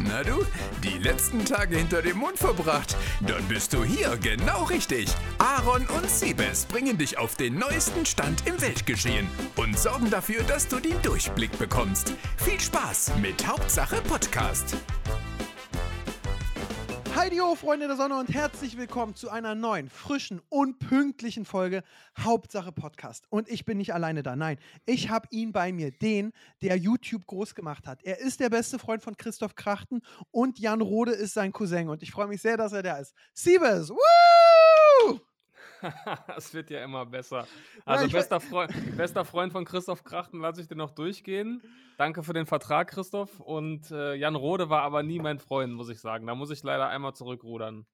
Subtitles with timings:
[0.00, 0.44] Na du,
[0.84, 2.96] die letzten Tage hinter dem Mond verbracht?
[3.26, 5.08] Dann bist du hier genau richtig.
[5.38, 10.68] Aaron und Siebes bringen dich auf den neuesten Stand im Weltgeschehen und sorgen dafür, dass
[10.68, 12.14] du den Durchblick bekommst.
[12.36, 14.76] Viel Spaß mit Hauptsache Podcast.
[17.18, 21.82] Heidio, Freunde der Sonne und herzlich willkommen zu einer neuen, frischen und pünktlichen Folge
[22.16, 23.24] Hauptsache Podcast.
[23.28, 24.56] Und ich bin nicht alleine da, nein,
[24.86, 26.32] ich habe ihn bei mir, den,
[26.62, 28.04] der YouTube groß gemacht hat.
[28.04, 30.00] Er ist der beste Freund von Christoph Krachten
[30.30, 33.12] und Jan Rode ist sein Cousin und ich freue mich sehr, dass er da ist.
[33.34, 35.20] Siebes, woo!
[36.36, 37.46] Es wird ja immer besser.
[37.84, 41.62] Also ich bester, Freund, bester Freund von Christoph Krachten, lasse ich dir noch durchgehen.
[41.96, 43.40] Danke für den Vertrag, Christoph.
[43.40, 46.26] Und äh, Jan Rode war aber nie mein Freund, muss ich sagen.
[46.26, 47.86] Da muss ich leider einmal zurückrudern.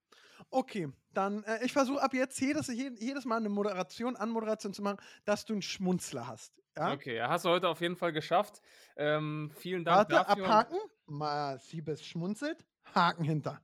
[0.50, 4.82] Okay, dann äh, ich versuche ab jetzt jedes, je- jedes Mal eine Moderation, Anmoderation zu
[4.82, 6.52] machen, dass du einen Schmunzler hast.
[6.76, 6.92] Ja?
[6.92, 8.60] Okay, ja, hast du heute auf jeden Fall geschafft.
[8.96, 10.44] Ähm, vielen Dank Warte, dafür.
[10.44, 10.78] abhaken.
[11.06, 12.64] Mal Siebes schmunzelt.
[12.94, 13.60] Haken hinter.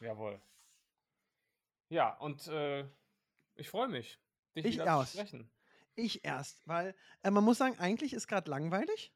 [0.00, 0.40] Jawohl.
[1.88, 2.84] Ja, und äh,
[3.62, 4.18] ich freue mich,
[4.56, 5.12] dich Ich wieder aus.
[5.12, 5.50] zu sprechen.
[5.94, 9.12] Ich erst, weil äh, man muss sagen, eigentlich ist gerade langweilig.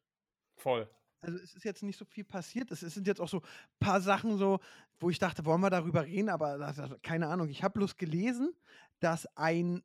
[0.57, 0.89] Voll.
[1.21, 2.71] Also es ist jetzt nicht so viel passiert.
[2.71, 3.49] Es, es sind jetzt auch so ein
[3.81, 4.61] paar Sachen so,
[5.01, 7.49] wo ich dachte, wollen wir darüber reden, aber das, das, keine Ahnung.
[7.49, 8.55] Ich habe bloß gelesen,
[9.01, 9.83] dass ein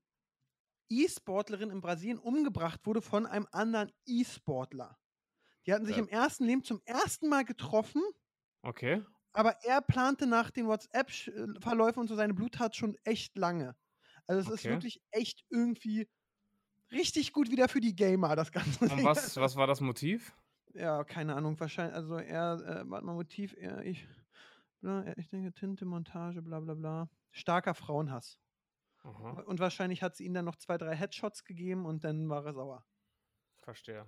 [0.90, 4.98] E-Sportlerin in Brasilien umgebracht wurde von einem anderen E-Sportler.
[5.66, 6.04] Die hatten sich Ja.
[6.04, 8.02] im ersten Leben zum ersten Mal getroffen,
[8.64, 9.04] Okay.
[9.32, 13.76] aber er plante nach den WhatsApp-Verläufen und so seine Bluttat schon echt lange.
[14.28, 14.70] Also es ist Okay.
[14.70, 16.08] wirklich echt irgendwie
[16.92, 18.80] richtig gut wieder für die Gamer, das Ganze.
[18.90, 20.34] Und was, was war das Motiv?
[20.74, 24.08] Ja, keine Ahnung, wahrscheinlich, also er, äh, warte mal, Motiv, er, ich,
[24.82, 27.10] bla, er, ich denke, Tinte, Montage, bla bla bla.
[27.32, 28.40] Starker Frauenhass.
[29.04, 32.46] Aha, Und wahrscheinlich hat sie ihm dann noch zwei, drei Headshots gegeben und dann war
[32.46, 32.86] er sauer.
[33.62, 34.08] verstehe.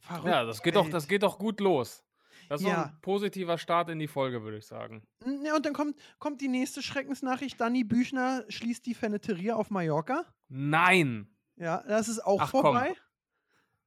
[0.00, 2.04] Verrückt, Ja, das geht doch, das geht doch gut los.
[2.52, 2.82] Das ist Ja.
[2.84, 5.02] ein positiver Start in die Folge, würde ich sagen.
[5.42, 7.58] Ja, und dann kommt, kommt die nächste Schreckensnachricht.
[7.58, 10.26] Danny Büchner schließt die Feneteria auf Mallorca.
[10.48, 11.34] Nein!
[11.56, 12.60] Ja, das ist auch Ach, komm.
[12.60, 12.94] vorbei.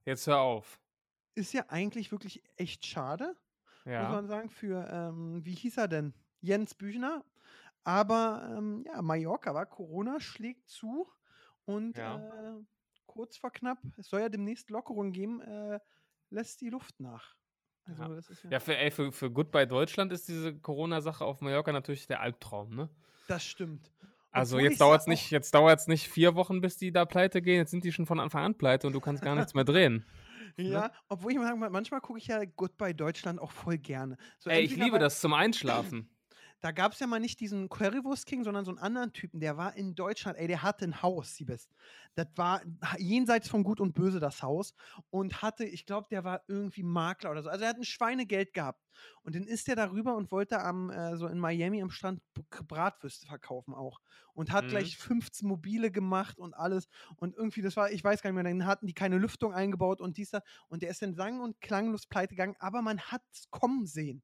[0.04, 0.80] Jetzt hör auf.
[1.36, 3.36] Ist ja eigentlich wirklich echt schade.
[3.84, 4.10] muss Ja.
[4.10, 6.16] man sagen, für, ähm, wie hieß er denn?
[6.42, 7.24] Jens Büchner.
[7.84, 11.08] Aber ähm, ja, Mallorca war, Corona schlägt zu
[11.66, 12.18] und Ja.
[12.18, 12.64] äh,
[13.06, 15.80] kurz vor knapp, es soll ja demnächst Lockerungen geben, äh,
[16.32, 17.36] lässt die Luft nach.
[17.88, 18.10] Also Ja.
[18.10, 21.72] das ist ja, Ja, für, ey, für, für Goodbye Deutschland ist diese Corona-Sache auf Mallorca
[21.72, 22.90] natürlich der Albtraum, ne?
[23.28, 23.92] das stimmt.
[24.32, 27.42] Also Obwohl jetzt dauert es nicht, jetzt dauert's nicht vier Wochen, bis die da pleite
[27.42, 27.56] gehen.
[27.56, 30.06] Jetzt sind die schon von Anfang an pleite und du kannst gar nichts mehr drehen.
[30.58, 34.16] Ja, obwohl ich mal sagen, manchmal gucke ich ja Goodbye Deutschland auch voll gerne.
[34.40, 36.10] So Ey, ich liebe das zum Einschlafen.
[36.66, 39.56] Da gab es ja mal nicht diesen Currywurst King, sondern so einen anderen Typen, der
[39.56, 41.70] war in Deutschland, ey, der hatte ein Haus, Siebes.
[42.16, 42.64] Das war
[42.98, 44.74] jenseits von Gut und Böse das Haus
[45.12, 47.50] und hatte, ich glaube, der war irgendwie Makler oder so.
[47.50, 48.82] Also er hat ein Schweinegeld gehabt.
[49.22, 52.22] Und dann ist der darüber und wollte am, äh, so in Miami am Strand
[52.68, 54.00] Bratwürste verkaufen auch.
[54.34, 54.70] Und hat Mhm.
[54.70, 56.88] gleich 15 Mobile gemacht und alles.
[57.18, 60.02] Und irgendwie, das war, ich weiß gar nicht mehr, dann hatten die keine Lüftung eingebaut
[60.02, 60.42] und dies, das.
[60.68, 64.24] Und der ist dann sang- und klanglos pleite gegangen, aber man hat es kommen sehen.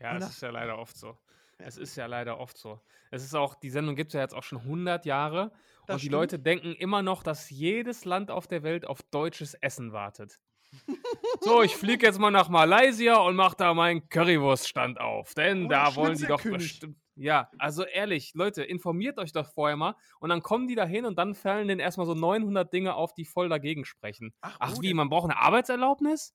[0.00, 1.18] Ja, es ist ja leider oft so.
[1.58, 1.66] Ja.
[1.66, 2.80] Es ist ja leider oft so.
[3.10, 5.52] Es ist auch, die Sendung gibt es ja jetzt auch schon 100 Jahre
[5.86, 6.12] Das und die stimmt.
[6.12, 10.40] Leute denken immer noch, dass jedes Land auf der Welt auf deutsches Essen wartet.
[11.40, 15.76] so, ich fliege jetzt mal nach Malaysia und mache da meinen Currywurststand auf, denn Oder
[15.76, 16.96] da wollen die doch bestimmt.
[17.16, 21.06] Ja, also ehrlich, Leute, informiert euch doch vorher mal und dann kommen die da hin
[21.06, 24.34] und dann fallen denen erstmal so 900 Dinge auf, die voll dagegen sprechen.
[24.40, 26.34] Ach, Ach oh, wie, man braucht eine Arbeitserlaubnis?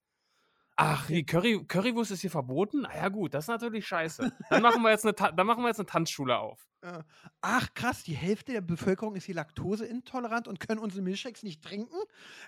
[0.82, 2.86] Ach, wie, Curry, Currywurst ist hier verboten?
[2.86, 4.32] Ah ja gut, das ist natürlich scheiße.
[4.50, 6.70] Dann machen wir jetzt eine, Ta- dann machen wir jetzt eine Tanzschule auf.
[7.42, 11.98] Ach krass, die Hälfte der Bevölkerung ist hier laktoseintolerant und können unsere Milchshakes nicht trinken?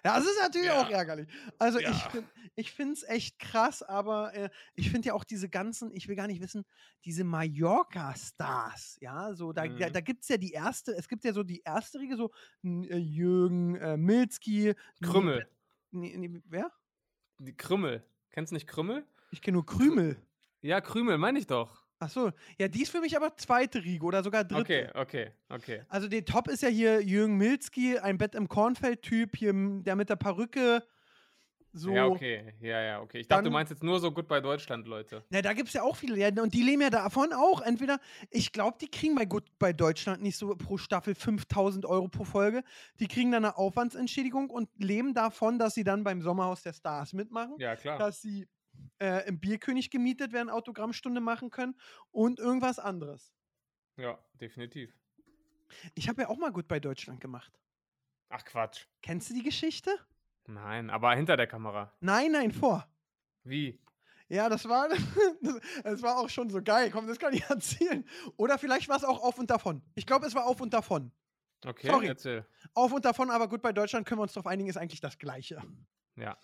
[0.05, 0.81] Ja, das ist natürlich Ja.
[0.81, 1.27] auch ärgerlich.
[1.59, 1.91] Also Ja.
[1.91, 2.23] ich,
[2.55, 6.15] ich finde es echt krass, aber äh, ich finde ja auch diese ganzen, ich will
[6.15, 6.63] gar nicht wissen,
[7.03, 9.93] diese Mallorca-Stars, ja, so da, da, Mhm.
[9.93, 12.31] da gibt es ja die erste, es gibt ja so die erste Riege, so
[12.63, 14.73] äh, Jürgen äh, Milzki.
[15.03, 15.49] Krümmel.
[15.91, 16.71] Nee, nee, wer?
[17.39, 18.05] Die Krümmel.
[18.31, 19.05] Kennst du nicht Krümmel?
[19.31, 20.17] Ich kenne nur Krümel.
[20.61, 21.83] Ja, Krümel, meine ich doch.
[21.99, 24.61] Ach so, ja, die ist für mich aber zweite Riege oder sogar dritte.
[24.61, 25.83] Okay, okay, okay.
[25.87, 30.09] Also der Top ist ja hier Jürgen Milzki, ein Bett im Kornfeld-Typ, hier der mit
[30.09, 30.83] der Perücke.
[31.73, 31.91] So.
[31.91, 32.53] Ja, okay.
[32.59, 33.19] Ja, ja, okay.
[33.19, 35.23] Ich dachte, du meinst jetzt nur so gut bei Deutschland, Leute.
[35.29, 36.17] Na, da gibt es ja auch viele.
[36.17, 37.61] Ja, und die leben ja davon auch.
[37.61, 42.09] Entweder, ich glaube, die kriegen bei Good bei Deutschland nicht so pro Staffel 5000 Euro
[42.09, 42.63] pro Folge.
[42.99, 47.13] Die kriegen dann eine Aufwandsentschädigung und leben davon, dass sie dann beim Sommerhaus der Stars
[47.13, 47.55] mitmachen.
[47.57, 47.97] Ja, klar.
[47.97, 48.49] Dass sie
[48.99, 51.75] äh, im Bierkönig gemietet werden, Autogrammstunde machen können
[52.11, 53.33] und irgendwas anderes.
[53.97, 54.93] Ja, definitiv.
[55.95, 57.57] Ich habe ja auch mal Good bei Deutschland gemacht.
[58.29, 58.87] Ach Quatsch.
[59.01, 59.97] Kennst du die Geschichte?
[60.47, 61.93] Nein, aber hinter der Kamera.
[61.99, 62.87] Nein, nein, vor.
[63.43, 63.79] Wie?
[64.27, 64.87] Ja, das war,
[65.41, 66.89] das, das war auch schon so geil.
[66.91, 68.05] Komm, das kann ich erzählen.
[68.37, 69.81] Oder vielleicht war es auch auf und davon.
[69.95, 71.11] Ich glaube, es war auf und davon.
[71.65, 72.07] Okay, Sorry.
[72.07, 72.45] erzähl.
[72.73, 75.19] Auf und davon, aber gut, bei Deutschland können wir uns darauf einigen, ist eigentlich das
[75.19, 75.61] Gleiche.
[76.15, 76.37] Ja.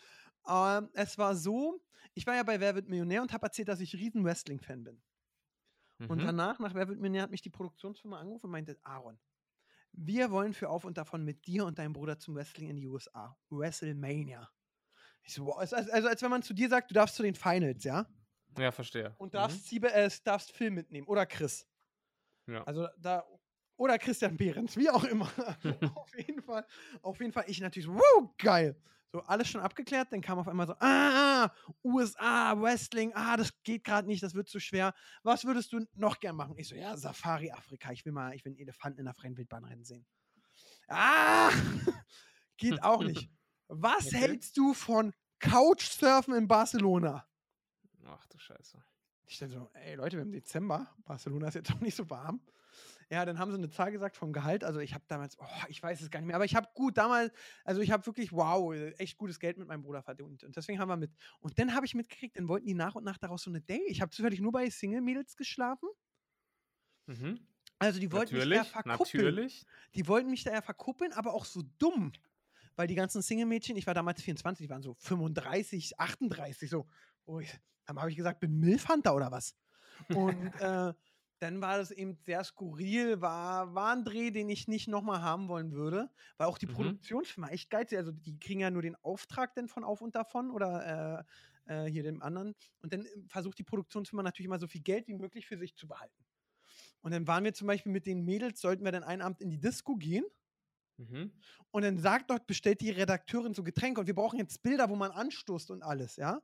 [0.47, 1.81] Ähm, es war so,
[2.13, 5.01] ich war ja bei Wer wird Millionär und habe erzählt, dass ich riesen Wrestling-Fan bin.
[6.07, 6.25] Und Mhm.
[6.27, 9.17] danach, nach Wer wird Millionär, hat mich die Produktionsfirma angerufen und meinte, Aaron,
[9.97, 12.87] wir wollen für Auf und Davon mit dir und deinem Bruder zum Wrestling in die
[12.87, 13.35] USA.
[13.49, 14.49] WrestleMania.
[15.23, 17.35] Ich so, wow, also, also als wenn man zu dir sagt, du darfst zu den
[17.35, 18.05] Finals, ja?
[18.57, 19.13] Ja, verstehe.
[19.17, 21.07] Und darfst, Siebe, äh, darfst Film mitnehmen.
[21.07, 21.67] Oder Chris.
[22.45, 22.53] Mhm.
[22.53, 22.63] Ja.
[22.63, 23.27] Also da.
[23.75, 25.29] Oder Christian Behrens, wie auch immer.
[25.95, 26.65] auf jeden Fall.
[27.01, 28.75] Auf jeden Fall, ich natürlich so, wow, geil.
[29.11, 31.51] So, alles schon abgeklärt, dann kam auf einmal so, ah, ah,
[31.83, 34.93] USA, Wrestling, ah, das geht gerade nicht, das wird zu schwer.
[35.23, 36.55] Was würdest du noch gern machen?
[36.57, 39.37] Ich so, ja, Safari Afrika, ich will mal, ich will einen Elefanten in der freien
[39.37, 40.05] Wildbahn rennen sehen.
[40.89, 41.49] Ah,
[42.57, 43.29] geht auch nicht.
[43.69, 44.17] Was Okay.
[44.17, 47.25] hältst du von Couchsurfen in Barcelona?
[48.05, 48.83] Ach du Scheiße.
[49.25, 52.41] Ich dachte so, ey Leute, wir haben Dezember, Barcelona ist jetzt auch nicht so warm.
[53.09, 54.65] Ja, dann haben sie eine Zahl gesagt vom Gehalt.
[54.65, 56.97] Also ich habe damals, oh, ich weiß es gar nicht mehr, aber ich habe gut
[56.97, 57.31] damals,
[57.63, 60.43] also ich habe wirklich, wow, echt gutes Geld mit meinem Bruder verdient.
[60.43, 61.11] Und deswegen haben wir mit.
[61.39, 63.87] Und dann habe ich mitgekriegt, dann wollten die nach und nach daraus so eine Date.
[63.87, 65.87] Ich habe zufällig nur bei Single-Mädels geschlafen.
[67.05, 67.39] Mhm.
[67.79, 69.23] Also die wollten mich da Natürlich, verkuppeln.
[69.25, 69.65] natürlich.
[69.95, 72.11] Die wollten mich da ja verkuppeln, aber auch so dumm.
[72.75, 76.87] Weil die ganzen Single-Mädchen, ich war damals 24, die waren so 35, 38, so.
[77.25, 79.55] Oh, ich, dann habe ich gesagt, bin Milfhunter oder was?
[80.09, 80.93] Und äh,
[81.39, 85.47] dann war das eben sehr skurril, war, war ein Dreh, den ich nicht nochmal haben
[85.47, 86.97] wollen würde, weil auch die Mhm.
[87.05, 87.93] Produktionsfirma echt geil ist.
[87.93, 91.25] Also die kriegen ja nur den Auftrag dann von auf und davon oder
[91.67, 92.55] äh, äh, hier dem anderen.
[92.81, 95.75] Und dann äh, versucht die Produktionsfirma natürlich immer so viel Geld wie möglich für sich
[95.75, 96.25] zu behalten.
[97.01, 99.49] Und dann waren wir zum Beispiel mit den Mädels, sollten wir dann einen Abend in
[99.49, 100.25] die Disco gehen.
[100.97, 101.31] Mhm.
[101.71, 104.95] Und dann sagt dort, bestellt die Redakteurin so Getränke und wir brauchen jetzt Bilder, wo
[104.95, 106.41] man anstoßt und alles, ja?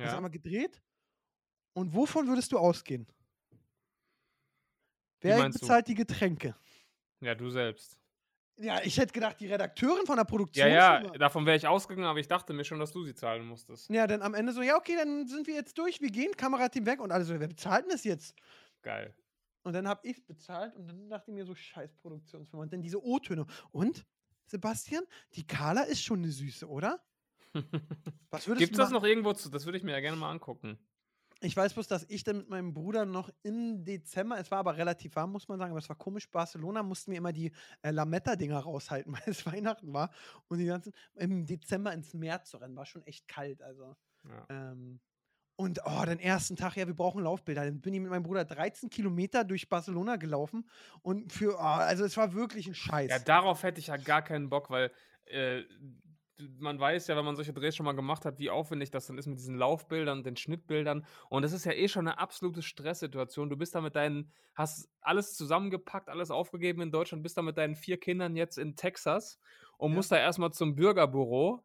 [0.00, 0.14] Das Ja.
[0.14, 0.82] haben wir gedreht.
[1.74, 3.08] Und wovon würdest du ausgehen?
[5.24, 5.66] Wer meinst du?
[5.66, 6.54] bezahlt die Getränke?
[7.20, 7.98] ja, du selbst.
[8.56, 10.70] Ja, ich hätte gedacht, die Redakteurin von der Ja, Produktion.
[10.70, 13.90] ja, davon wäre ich ausgegangen, aber ich dachte mir schon, dass du sie zahlen musstest.
[13.90, 16.86] Ja, dann am Ende so, ja, okay, dann sind wir jetzt durch, wir gehen, Kamerateam
[16.86, 18.36] weg und alle so, wer bezahlt denn das jetzt?
[18.82, 19.12] Geil.
[19.64, 22.62] Und dann habe ich bezahlt und dann dachte ich mir so, scheiß Produktionsfirma.
[22.62, 23.46] Und dann diese O-Töne.
[23.72, 24.06] Und,
[24.46, 27.02] Sebastian, die Carla ist schon eine Süße, oder?
[28.30, 29.48] Was würdest Gibt es das noch irgendwo zu?
[29.48, 30.78] Das würde ich mir ja gerne mal angucken.
[31.44, 34.78] Ich weiß bloß, dass ich dann mit meinem Bruder noch im Dezember, es war aber
[34.78, 37.52] relativ warm, muss man sagen, aber es war komisch, Barcelona mussten wir immer die
[37.82, 40.10] äh, Lametta-Dinger raushalten, weil es Weihnachten war
[40.48, 43.94] und die ganzen, im Dezember ins Meer zu rennen, war schon echt kalt, also.
[44.26, 44.46] Ja.
[44.48, 45.00] Ähm,
[45.56, 47.64] und oh, den ersten Tag, ja, wir brauchen Laufbilder.
[47.64, 50.68] Dann bin ich mit meinem Bruder 13 Kilometer durch Barcelona gelaufen
[51.02, 53.10] und für, oh, also es war wirklich ein Scheiß.
[53.10, 54.90] Ja, darauf hätte ich ja gar keinen Bock, weil
[55.26, 55.62] äh,
[56.58, 59.18] man weiß ja, wenn man solche Drehs schon mal gemacht hat, wie aufwendig das dann
[59.18, 61.06] ist mit diesen Laufbildern und den Schnittbildern.
[61.28, 63.50] Und das ist ja eh schon eine absolute Stresssituation.
[63.50, 67.56] Du bist da mit deinen, hast alles zusammengepackt, alles aufgegeben in Deutschland, bist da mit
[67.56, 69.38] deinen vier Kindern jetzt in Texas
[69.78, 69.94] und Ja.
[69.94, 71.64] musst da erstmal zum Bürgerbüro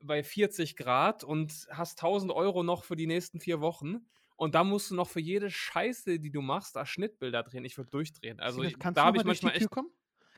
[0.00, 4.06] bei 40 Grad und hast 1000 Euro noch für die nächsten vier Wochen.
[4.36, 7.64] Und da musst du noch für jede Scheiße, die du machst, da Schnittbilder drehen.
[7.64, 8.40] Ich würde durchdrehen.
[8.40, 9.90] Also ich, da habe ich manchmal echt kommen?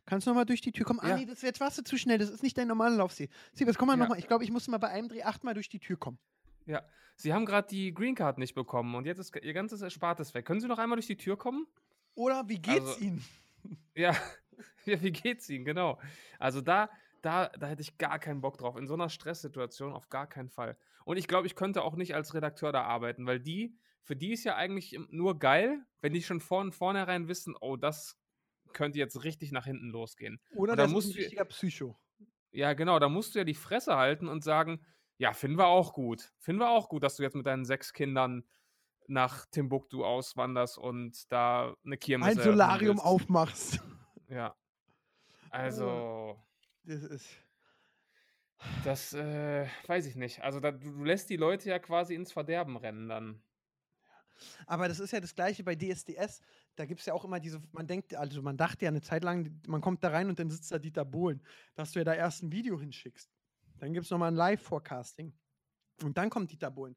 [0.06, 1.00] Kannst du noch mal durch die Tür kommen?
[1.00, 1.16] Ah, Ja.
[1.16, 2.18] nee, das, jetzt warst du zu schnell.
[2.18, 3.28] Das ist nicht dein normaler Laufsee.
[3.54, 4.02] Siebes, komm mal Ja.
[4.04, 4.18] noch mal.
[4.18, 6.18] Ich glaube, ich musste mal bei einem Dreh achtmal durch die Tür kommen.
[6.66, 6.82] Ja,
[7.16, 10.44] Sie haben gerade die Green Card nicht bekommen und jetzt ist Ihr ganzes Erspartes weg.
[10.46, 11.66] Können Sie noch einmal durch die Tür kommen?
[12.14, 13.24] Oder wie geht's Also- Ihnen?
[13.94, 14.14] Ja,
[14.84, 15.64] ja wie geht's Ihnen?
[15.64, 15.98] Genau.
[16.38, 16.90] Also da,
[17.22, 18.76] da, da hätte ich gar keinen Bock drauf.
[18.76, 20.76] In so einer Stresssituation auf gar keinen Fall.
[21.06, 24.32] Und ich glaube, ich könnte auch nicht als Redakteur da arbeiten, weil die, für die
[24.32, 28.18] ist ja eigentlich nur geil, wenn die schon von vornherein wissen, oh, das
[28.74, 30.38] könnte jetzt richtig nach hinten losgehen.
[30.54, 31.98] Oder da musst ein du- richtiger Psycho.
[32.52, 34.84] Ja, genau, da musst du ja die Fresse halten und sagen,
[35.16, 36.32] ja, finden wir auch gut.
[36.38, 38.44] Finden wir auch gut, dass du jetzt mit deinen sechs Kindern
[39.06, 43.06] nach Timbuktu auswanderst und da eine Kirmes Ein Solarium willst.
[43.06, 43.80] aufmachst.
[44.28, 44.56] Ja.
[45.50, 46.36] Also,
[46.84, 47.28] Das ist.
[48.84, 50.42] das äh, weiß ich nicht.
[50.42, 53.42] Also, da, du lässt die Leute ja quasi ins Verderben rennen dann.
[54.66, 56.40] Aber das ist ja das Gleiche bei DSDS.
[56.76, 59.24] Da gibt es ja auch immer diese, man denkt, also man dachte ja eine Zeit
[59.24, 61.42] lang, man kommt da rein und dann sitzt da Dieter Bohlen,
[61.74, 63.30] dass du ja da erst ein Video hinschickst.
[63.78, 65.32] Dann gibt es nochmal ein Live-Forecasting.
[66.02, 66.96] Und dann kommt Dieter Bohlen.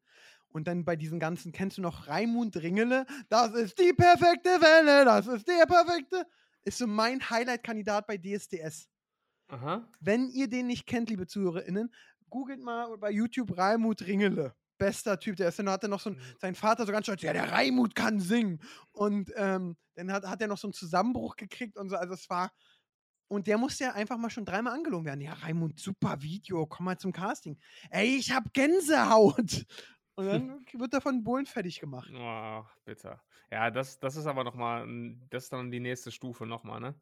[0.50, 3.06] Und dann bei diesen ganzen, kennst du noch Raimund Ringele?
[3.28, 6.26] Das ist die perfekte Welle, das ist der perfekte.
[6.64, 8.88] Ist so mein Highlight-Kandidat bei DSDS.
[9.48, 9.88] Aha.
[10.00, 11.92] Wenn ihr den nicht kennt, liebe ZuhörerInnen,
[12.28, 14.54] googelt mal bei YouTube Raimund Ringele.
[14.78, 16.36] Bester Typ, der ist dann hat er noch so ein, Mhm.
[16.40, 18.60] sein Vater so ganz stolz, ja, der Raimund kann singen.
[18.92, 21.96] Und ähm, dann hat, hat er noch so einen Zusammenbruch gekriegt und so.
[21.96, 22.52] Also es war.
[23.28, 25.20] Und der musste ja einfach mal schon dreimal angelogen werden.
[25.20, 27.58] Ja, Raimund, super Video, komm mal zum Casting.
[27.90, 29.66] Ey, ich hab Gänsehaut.
[30.14, 32.14] Und dann wird er von Bullen fertig gemacht.
[32.14, 33.22] Oh, bitter.
[33.50, 34.86] Ja, das, das ist aber nochmal,
[35.30, 37.00] das ist dann die nächste Stufe nochmal, ne?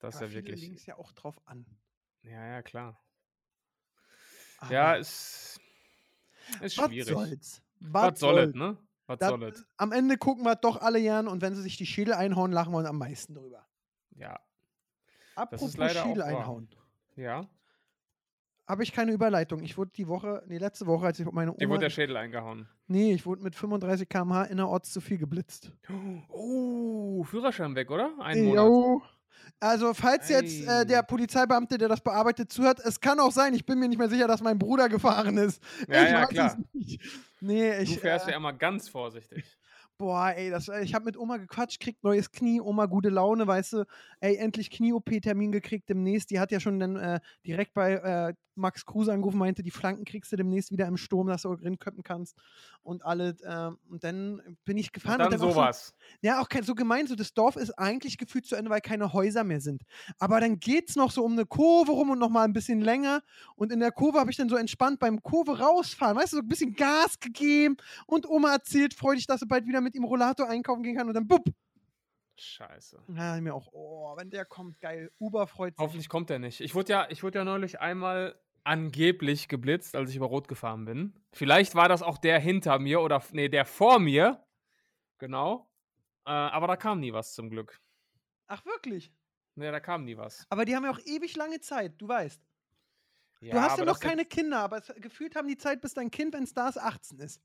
[0.00, 0.56] Das ist Aber ja viele wirklich.
[0.56, 1.78] legen es ja auch drauf an.
[2.22, 3.02] Ja, ja, klar.
[4.58, 5.55] Aber Ja, ist,
[6.62, 7.06] ist was schwierig.
[7.08, 7.62] soll's?
[7.80, 8.76] Was soll es, ne?
[9.06, 9.64] Was Das- soll es?
[9.76, 12.72] Am Ende gucken wir doch alle gern und wenn sie sich die Schädel einhauen, lachen
[12.72, 13.64] wir uns am meisten drüber.
[14.16, 14.40] Ja.
[15.34, 16.68] Apropos Schädel einhauen.
[17.16, 17.46] Ja.
[18.66, 19.62] Habe ich keine Überleitung.
[19.62, 21.74] Ich wurde die Woche, nee, letzte Woche, als ich mit meiner Dir Oma.
[21.74, 22.68] wurde der Schädel eingehauen.
[22.88, 25.70] nee, ich wurde mit 35 km/h innerorts zu viel geblitzt.
[26.28, 28.12] Oh, Führerschein weg, oder?
[28.18, 28.66] Ein Monat.
[28.66, 29.02] Jo.
[29.58, 33.64] Also, falls jetzt äh, der Polizeibeamte, der das bearbeitet, zuhört, es kann auch sein, ich
[33.64, 35.62] bin mir nicht mehr sicher, dass mein Bruder gefahren ist.
[35.88, 36.58] Ja, ich ja, klar.
[37.40, 38.00] Nee, Du ich.
[38.00, 39.44] fährst äh, ja immer ganz vorsichtig.
[39.98, 43.46] Boah, ey, das, äh, ich habe mit Oma gequatscht, kriegt neues Knie, Oma gute Laune,
[43.46, 43.84] weißt du,
[44.20, 46.30] ey, endlich Knie-OP-Termin gekriegt demnächst.
[46.30, 50.04] Die hat ja schon dann äh, direkt bei äh, Max Kruse angerufen, meinte, die Flanken
[50.04, 52.36] kriegst du demnächst wieder im Sturm, dass du rinköppen kannst
[52.82, 53.40] und alles.
[53.42, 55.20] Äh, und dann bin ich gefahren.
[55.20, 55.94] Und dann auch so- sowas.
[56.22, 59.12] ja, auch kein, so gemein, so das Dorf ist eigentlich gefühlt zu Ende, weil keine
[59.12, 59.82] Häuser mehr sind.
[60.18, 62.80] Aber dann geht es noch so um eine Kurve rum und noch mal ein bisschen
[62.80, 63.22] länger.
[63.54, 66.42] Und in der Kurve habe ich dann so entspannt beim Kurve rausfahren, weißt du, so
[66.42, 67.76] ein bisschen Gas gegeben.
[68.06, 71.08] Und Oma erzählt freudig, dass sie bald wieder mit ihm Rollator einkaufen gehen kann.
[71.08, 71.44] Und dann, bupp.
[72.38, 72.98] Scheiße.
[73.14, 75.10] Ja, mir auch, oh, wenn der kommt, geil.
[75.18, 75.82] Uber freut sich.
[75.82, 76.60] Hoffentlich kommt er nicht.
[76.60, 80.84] Ich wurde ja, ich wurde ja neulich einmal angeblich geblitzt, als ich über Rot gefahren
[80.84, 81.14] bin.
[81.32, 84.44] Vielleicht war das auch der hinter mir oder nee, der vor mir.
[85.18, 85.70] Genau.
[86.26, 87.80] Äh, aber da kam nie was zum Glück.
[88.48, 89.12] Ach, wirklich?
[89.54, 90.44] Nee, da kam nie was.
[90.50, 92.42] Aber die haben ja auch ewig lange Zeit, du weißt.
[93.40, 96.10] Ja, du hast ja noch keine Kinder, aber es, gefühlt haben die Zeit, bis dein
[96.10, 97.42] Kind, wenn es da ist, 18 ist.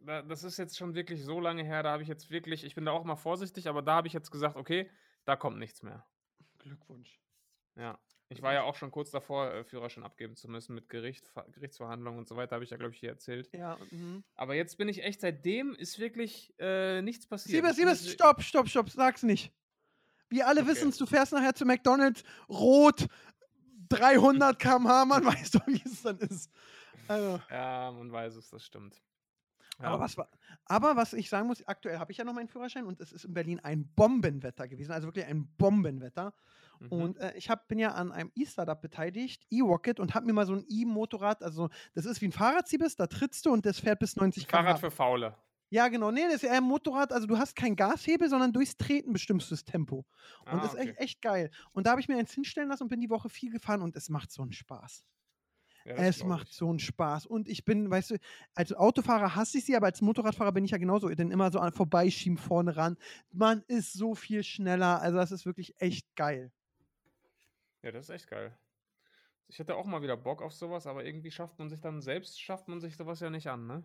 [0.00, 2.74] da, das ist jetzt schon wirklich so lange her, da habe ich jetzt wirklich, ich
[2.74, 4.90] bin da auch mal vorsichtig, aber da habe ich jetzt gesagt, okay,
[5.24, 6.06] da kommt nichts mehr.
[6.58, 7.20] Glückwunsch.
[7.76, 7.98] Ja.
[8.30, 11.46] Ich war ja auch schon kurz davor, äh, Führerschein abgeben zu müssen mit Gericht, Ver-
[11.50, 13.48] Gerichtsverhandlungen und so weiter, habe ich ja, glaube ich, hier erzählt.
[13.52, 14.22] Ja, mhm.
[14.34, 17.64] Aber jetzt bin ich echt, seitdem ist wirklich äh, nichts passiert.
[17.64, 19.52] Siebes, Siebes, stopp, stopp, stopp, sag's nicht.
[20.28, 20.70] Wir alle Okay.
[20.72, 23.06] wissen's, du fährst nachher zu McDonalds, rot,
[23.88, 26.50] 300 km/h, man weiß doch, wie es dann ist.
[27.06, 29.02] Also, Ja, man weiß es, das stimmt.
[29.78, 30.28] aber, was war,
[30.66, 33.24] aber was ich sagen muss, aktuell habe ich ja noch meinen Führerschein und es ist
[33.24, 36.34] in Berlin ein Bombenwetter gewesen, also wirklich ein Bombenwetter.
[36.80, 36.92] Mhm.
[36.92, 40.46] Und äh, ich hab, bin ja an einem E-Startup beteiligt, E-Rocket, und habe mir mal
[40.46, 43.80] so ein E-Motorrad, also das ist wie ein Fahrrad, Siebes, da trittst du und das
[43.80, 44.76] fährt bis 90 Fahrrad km/h.
[44.78, 45.36] für Faule.
[45.70, 46.10] Ja, genau.
[46.10, 47.12] Nee, das ist eher ein Motorrad.
[47.12, 50.06] Also du hast kein Gashebel, sondern durchs Treten bestimmst du das Tempo.
[50.46, 51.04] Und Ah, das ist echt, okay.
[51.04, 51.50] echt geil.
[51.72, 53.94] Und da habe ich mir eins hinstellen lassen und bin die Woche viel gefahren und
[53.94, 55.04] es macht so einen Spaß.
[55.84, 56.54] Ja, es macht ich.
[56.56, 57.26] so einen Spaß.
[57.26, 58.16] Und ich bin, weißt du,
[58.54, 61.08] als Autofahrer hasse ich sie, aber als Motorradfahrer bin ich ja genauso.
[61.10, 62.96] Denn immer so an vorbeischieben vorne ran.
[63.30, 65.00] Man ist so viel schneller.
[65.02, 66.50] Also das ist wirklich echt geil.
[67.82, 68.56] Ja, das ist echt geil.
[69.46, 72.40] Ich hätte auch mal wieder Bock auf sowas, aber irgendwie schafft man sich dann selbst,
[72.40, 73.82] schafft man sich sowas ja nicht an, ne?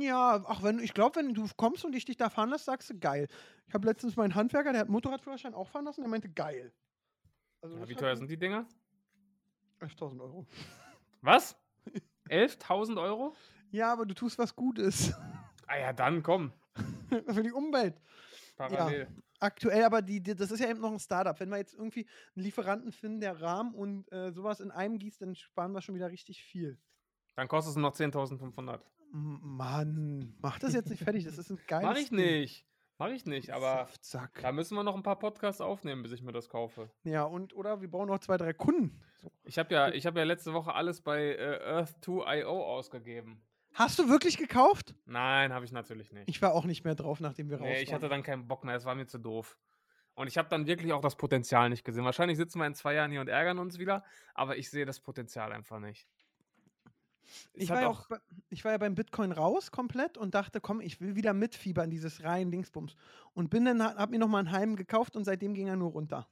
[0.00, 2.90] Ja, ach, wenn, ich glaube, wenn du kommst und ich dich da fahren lässt, sagst
[2.90, 3.28] du geil.
[3.68, 6.72] Ich habe letztens meinen Handwerker, der hat Motorradführerschein auch fahren lassen, der meinte geil.
[7.62, 8.66] Also Ja, wie teuer mir- sind die Dinger?
[9.80, 10.44] 11.000 Euro.
[11.20, 11.56] Was?
[12.28, 13.36] 11.000 Euro?
[13.70, 15.14] Ja, aber du tust was Gutes
[15.68, 16.52] Ah ja, dann komm.
[17.28, 17.94] für die Umwelt.
[18.68, 19.08] Parallel.
[19.38, 21.38] Aktuell, aber die, die, das ist ja eben noch ein Startup.
[21.40, 25.22] Wenn wir jetzt irgendwie einen Lieferanten finden, der Rahmen und äh, sowas in einem gießt,
[25.22, 26.78] dann sparen wir schon wieder richtig viel.
[27.36, 28.80] Dann kostet es noch 10.500.
[29.12, 31.24] M Mann, mach das jetzt nicht fertig.
[31.24, 32.66] Das ist ein geiles Mach ich nicht.
[32.98, 34.42] Mach ich nicht, aber Saftsack.
[34.42, 36.90] da müssen wir noch ein paar Podcasts aufnehmen, bis ich mir das kaufe.
[37.02, 39.00] Ja, und oder wir brauchen noch zwei, drei Kunden.
[39.22, 39.32] So.
[39.44, 43.40] Ich habe ja, ich hab ja letzte Woche alles bei äh, Earth2.io ausgegeben.
[43.74, 44.94] Hast du wirklich gekauft?
[45.06, 46.28] Nein, habe ich natürlich nicht.
[46.28, 47.94] Ich war auch nicht mehr drauf, nachdem wir raus Nee, ich waren.
[47.96, 49.56] hatte dann keinen Bock mehr, es war mir zu doof.
[50.14, 52.04] Und ich habe dann wirklich auch das Potenzial nicht gesehen.
[52.04, 55.00] Wahrscheinlich sitzen wir in zwei Jahren hier und ärgern uns wieder, aber ich sehe das
[55.00, 56.08] Potenzial einfach nicht.
[57.54, 60.60] Ich hat war, ja auch, bei- ich war ja beim Bitcoin raus komplett und dachte,
[60.60, 62.96] komm, ich will wieder mitfiebern, dieses rein Dingsbums.
[63.34, 65.92] Und bin dann, hab mir noch mal einen halben gekauft und seitdem ging er nur
[65.92, 66.28] runter.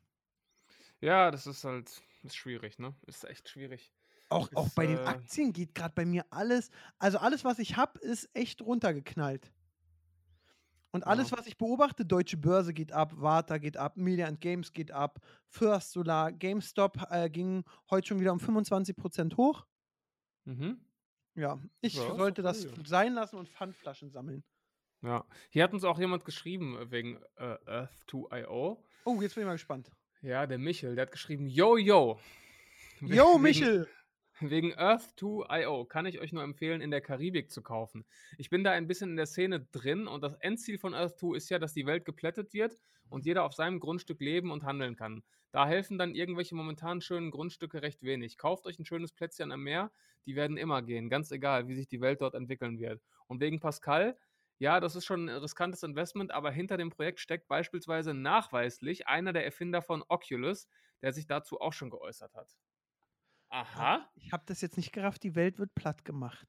[1.01, 2.95] Ja, das ist halt ist schwierig, ne?
[3.07, 3.93] Ist echt schwierig.
[4.31, 7.59] Auch, auch Ist, bei den äh, Aktien geht gerade bei mir alles, also alles, was
[7.59, 9.51] ich habe, ist echt runtergeknallt.
[10.91, 11.39] Und alles, Ja.
[11.39, 15.21] was ich beobachte, Deutsche Börse geht ab, Warta geht ab, Media and Games geht ab,
[15.47, 19.67] First Solar, GameStop äh, ging heute schon wieder um 25% hoch.
[20.45, 20.81] Mhm.
[21.35, 22.87] Ja, ich Ja, sollte das cool.
[22.87, 24.43] sein lassen und Pfandflaschen sammeln.
[25.03, 25.25] Ja.
[25.51, 28.83] Hier hat uns auch jemand geschrieben äh, wegen äh, Earth2.io.
[29.05, 29.91] Oh, jetzt bin ich mal gespannt.
[30.23, 32.19] Ja, der Michel, der hat geschrieben, yo, yo.
[33.01, 33.89] Yo, Michel!
[34.41, 38.07] Wegen Earth2.io kann ich euch nur empfehlen, in der Karibik zu kaufen.
[38.37, 41.49] Ich bin da ein bisschen in der Szene drin und das Endziel von Earth2 ist
[41.51, 42.79] ja, dass die Welt geplättet wird
[43.09, 45.25] und jeder auf seinem Grundstück leben und handeln kann.
[45.51, 48.39] Da helfen dann irgendwelche momentan schönen Grundstücke recht wenig.
[48.39, 49.91] Kauft euch ein schönes Plätzchen am Meer,
[50.25, 53.03] die werden immer gehen, ganz egal, wie sich die Welt dort entwickeln wird.
[53.27, 54.17] Und wegen Pascal,
[54.59, 59.33] ja, das ist schon ein riskantes Investment, aber hinter dem Projekt steckt beispielsweise nachweislich einer
[59.33, 60.69] der Erfinder von Oculus,
[61.03, 62.57] der sich dazu auch schon geäußert hat.
[63.51, 64.09] Aha.
[64.17, 66.47] Ich habe das jetzt nicht gerafft, die Welt wird platt gemacht.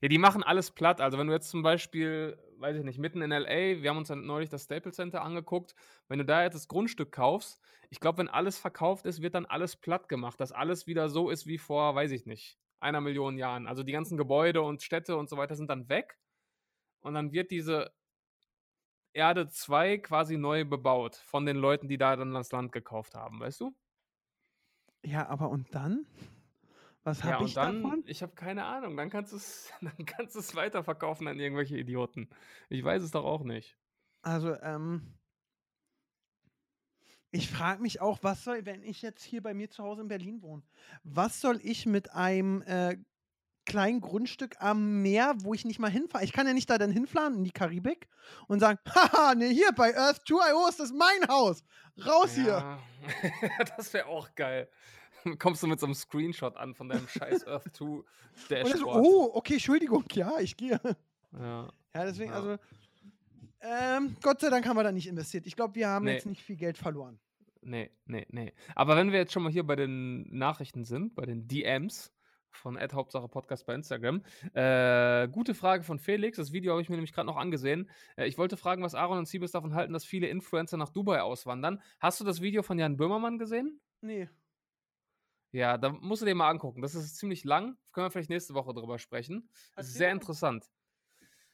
[0.00, 1.00] Ja, die machen alles platt.
[1.00, 4.08] Also wenn du jetzt zum Beispiel, weiß ich nicht, mitten in LA, wir haben uns
[4.08, 5.74] dann neulich das Staples Center angeguckt,
[6.08, 7.60] wenn du da jetzt das Grundstück kaufst,
[7.90, 11.30] ich glaube, wenn alles verkauft ist, wird dann alles platt gemacht, dass alles wieder so
[11.30, 13.66] ist wie vor, weiß ich nicht, einer Million Jahren.
[13.66, 16.18] Also die ganzen Gebäude und Städte und so weiter sind dann weg
[17.00, 17.92] und dann wird diese
[19.14, 23.40] Erde 2 quasi neu bebaut von den Leuten, die da dann das Land gekauft haben,
[23.40, 23.74] weißt du?
[25.04, 26.06] Ja, aber und dann?
[27.04, 28.04] Was Ja, habe und ich dann, davon?
[28.06, 31.76] ich habe keine Ahnung, dann kannst du es dann kannst du es weiterverkaufen an irgendwelche
[31.78, 32.30] Idioten.
[32.68, 33.78] Ich weiß es doch auch nicht.
[34.22, 35.18] Also, ähm,
[37.30, 40.08] ich frage mich auch, was soll, wenn ich jetzt hier bei mir zu Hause in
[40.08, 40.62] Berlin wohne,
[41.02, 42.98] was soll ich mit einem äh,
[43.64, 46.24] kleinen Grundstück am Meer, wo ich nicht mal hinfahre?
[46.24, 48.08] Ich kann ja nicht da dann hinfahren in die Karibik
[48.48, 51.62] und sagen, haha, ne, hier bei Earth 2.io ist das mein Haus.
[52.04, 52.46] Raus hier.
[52.46, 52.78] Ja,
[53.76, 54.68] das wäre auch geil.
[55.38, 58.04] Kommst du mit so einem Screenshot an von deinem scheiß Earth 2 Und
[58.48, 59.04] dann so, Dashboard.
[59.06, 60.80] oh, okay, Entschuldigung, ja, ich gehe.
[61.38, 61.68] Ja.
[61.94, 62.36] Ja, deswegen, Ja.
[62.38, 62.56] also,
[63.60, 65.46] ähm, Gott sei Dank haben wir da nicht investiert.
[65.46, 66.14] Ich glaube, wir haben Nee.
[66.14, 67.20] jetzt nicht viel Geld verloren.
[67.60, 68.52] Nee, nee, nee.
[68.74, 72.10] Aber wenn wir jetzt schon mal hier bei den Nachrichten sind, bei den DMs
[72.56, 74.22] von Ad Hauptsache Podcast bei Instagram,
[74.54, 76.36] äh, gute Frage von Felix.
[76.36, 77.90] Das Video habe ich mir nämlich gerade noch angesehen.
[78.16, 81.22] Äh, ich wollte fragen, was Aaron und Siebes davon halten, dass viele Influencer nach Dubai
[81.22, 81.82] auswandern.
[82.00, 83.80] Hast du das Video von Jan Böhmermann gesehen?
[84.00, 84.28] Nee.
[85.52, 86.80] Ja, da musst du dir mal angucken.
[86.80, 87.76] Das ist ziemlich lang.
[87.92, 89.50] Können wir vielleicht nächste Woche drüber sprechen.
[89.76, 90.70] Ist sehr interessant.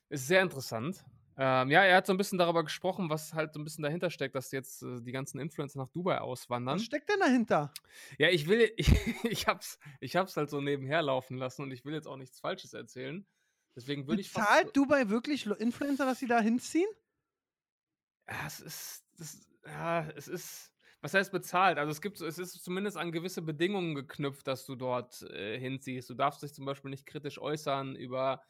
[0.08, 1.04] Ist sehr interessant.
[1.40, 4.10] Ähm, ja, er hat so ein bisschen darüber gesprochen, was halt so ein bisschen dahinter
[4.10, 6.78] steckt, dass jetzt äh, die ganzen Influencer nach Dubai auswandern.
[6.78, 7.72] Was steckt denn dahinter?
[8.18, 8.88] Ja, ich will, ich,
[9.24, 12.40] ich hab's, ich hab's halt so nebenher laufen lassen und ich will jetzt auch nichts
[12.40, 13.24] Falsches erzählen.
[13.76, 14.32] Deswegen würde ich.
[14.32, 16.88] Bezahlt Dubai wirklich Influencer, dass sie da hinziehen?
[18.28, 21.78] Ja, es ist, das, ja, es ist, was heißt bezahlt?
[21.78, 25.58] Also es gibt, so- es ist zumindest an gewisse Bedingungen geknüpft, dass du dort äh,
[25.58, 26.10] hinziehst.
[26.10, 28.42] Du darfst dich zum Beispiel nicht kritisch äußern über,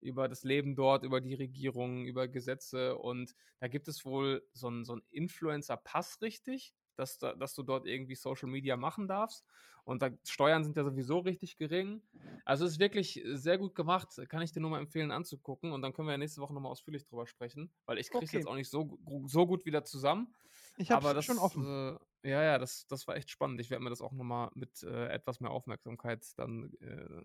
[0.00, 4.68] über das Leben dort, über die Regierung, über Gesetze und da gibt es wohl so
[4.68, 9.44] einen so einen Influencer-Pass richtig, dass, da, dass du dort irgendwie Social Media machen darfst.
[9.84, 12.02] Und da, Steuern sind ja sowieso richtig gering.
[12.44, 14.14] Also es ist wirklich sehr gut gemacht.
[14.28, 15.72] Kann ich dir nur mal empfehlen anzugucken.
[15.72, 18.32] Und dann können wir ja nächste Woche nochmal ausführlich drüber sprechen, weil ich kriege es
[18.32, 18.34] Okay.
[18.34, 20.34] jetzt auch nicht so, so gut wieder zusammen.
[20.76, 21.68] Ich habe das schon offen.
[21.68, 23.60] Äh, ja, ja, das, das war echt spannend.
[23.60, 27.22] Ich werde mir das auch nochmal mit äh, etwas mehr Aufmerksamkeit dann äh,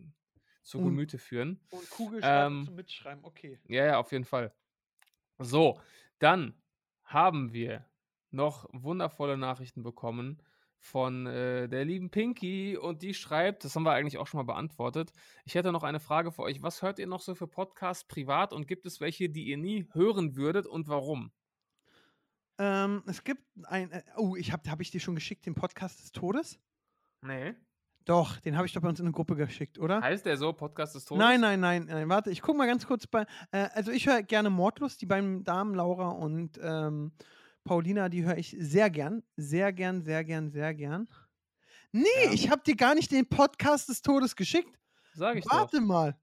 [0.61, 1.59] zu Und- Gemüte führen.
[1.69, 3.59] Und Kugelschreiben ähm, zum Mitschreiben, okay.
[3.67, 4.53] Ja, ja, auf jeden Fall.
[5.39, 5.79] So,
[6.19, 6.53] dann
[7.03, 7.85] haben wir
[8.29, 10.41] noch wundervolle Nachrichten bekommen
[10.77, 14.51] von äh, der lieben Pinky und die schreibt, das haben wir eigentlich auch schon mal
[14.51, 15.11] beantwortet.
[15.45, 16.63] Ich hätte noch eine Frage für euch.
[16.63, 19.87] Was hört ihr noch so für Podcasts privat und gibt es welche, die ihr nie
[19.93, 21.31] hören würdet und warum?
[22.57, 26.01] Ähm, es gibt ein, äh, oh, ich habe hab ich dir schon geschickt, den Podcast
[26.01, 26.59] des Todes?
[27.21, 27.53] Nee.
[28.05, 30.01] Doch, den habe ich doch bei uns in eine Gruppe geschickt, oder?
[30.01, 31.19] Heißt der so, Podcast des Todes?
[31.23, 34.23] Nein, nein, nein, nein, warte, ich gucke mal ganz kurz bei, äh, also ich höre
[34.23, 37.11] gerne Mordlust, die beiden Damen, Laura und ähm,
[37.63, 41.07] Paulina, die höre ich sehr gern, sehr gern, sehr gern, sehr gern.
[41.91, 42.31] Nee, Ja.
[42.31, 44.79] ich habe dir gar nicht den Podcast des Todes geschickt.
[45.13, 45.51] Sag ich doch.
[45.51, 46.17] Warte mal.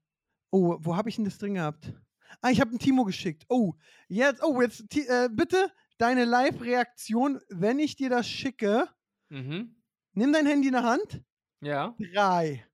[0.51, 1.93] Oh, wo habe ich denn das drin gehabt?
[2.41, 3.45] Ah, ich habe einen Timo geschickt.
[3.49, 3.73] Oh,
[4.07, 8.87] jetzt, oh, jetzt, äh, bitte deine Live-Reaktion, wenn ich dir das schicke.
[9.29, 9.75] Mhm.
[10.13, 11.21] Nimm dein Handy in der Hand.
[11.61, 11.95] Ja.
[12.13, 12.65] Drei,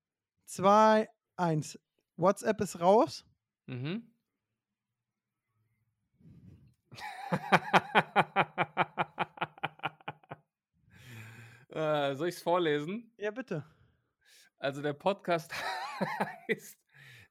[0.46, 1.80] zwei, eins.
[2.18, 3.26] WhatsApp ist raus.
[3.66, 4.10] Mhm.
[11.70, 13.12] äh, soll ich es vorlesen?
[13.18, 13.66] Ja, bitte.
[14.58, 15.54] Also der Podcast
[16.48, 16.78] heißt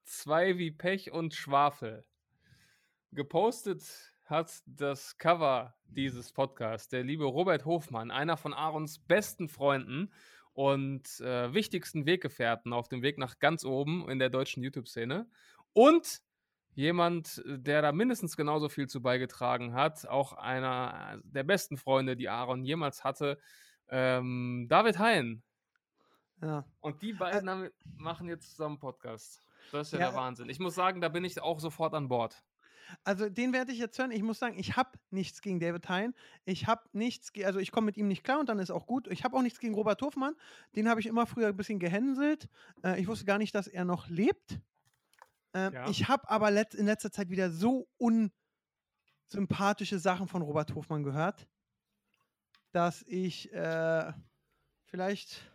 [0.04, 2.04] Zwei wie Pech und Schwafel.
[3.12, 10.12] Gepostet hat das Cover dieses Podcasts der liebe Robert Hofmann, einer von Aarons besten Freunden
[10.54, 15.28] und äh, wichtigsten Weggefährten auf dem Weg nach ganz oben in der deutschen YouTube-Szene.
[15.72, 16.20] Und
[16.74, 22.28] jemand, der da mindestens genauso viel zu beigetragen hat, auch einer der besten Freunde, die
[22.28, 23.38] Aaron jemals hatte,
[23.88, 25.42] ähm, David Hein.
[26.40, 26.64] Ja.
[26.80, 29.40] Und die beiden haben, machen jetzt zusammen Podcast.
[29.72, 30.48] Das ist ja, Ja, der Wahnsinn.
[30.48, 32.44] Ich muss sagen, da bin ich auch sofort an Bord.
[33.02, 34.11] Also den werde ich jetzt hören.
[34.11, 36.14] Ich muss sagen, ich habe nichts gegen David Hein.
[36.44, 39.09] Ich habe nichts, also ich komme mit ihm nicht klar und dann ist auch gut.
[39.09, 40.35] Ich habe auch nichts gegen Robert Hofmann.
[40.76, 42.48] Den habe ich immer früher ein bisschen gehänselt.
[42.83, 44.61] Äh, ich wusste gar nicht, dass er noch lebt.
[45.54, 45.88] Ähm, Ja.
[45.88, 47.88] Ich habe aber let in letzter Zeit wieder so
[49.30, 51.46] unsympathische Sachen von Robert Hofmann gehört,
[52.72, 54.12] dass ich äh,
[54.87, 55.50] vielleicht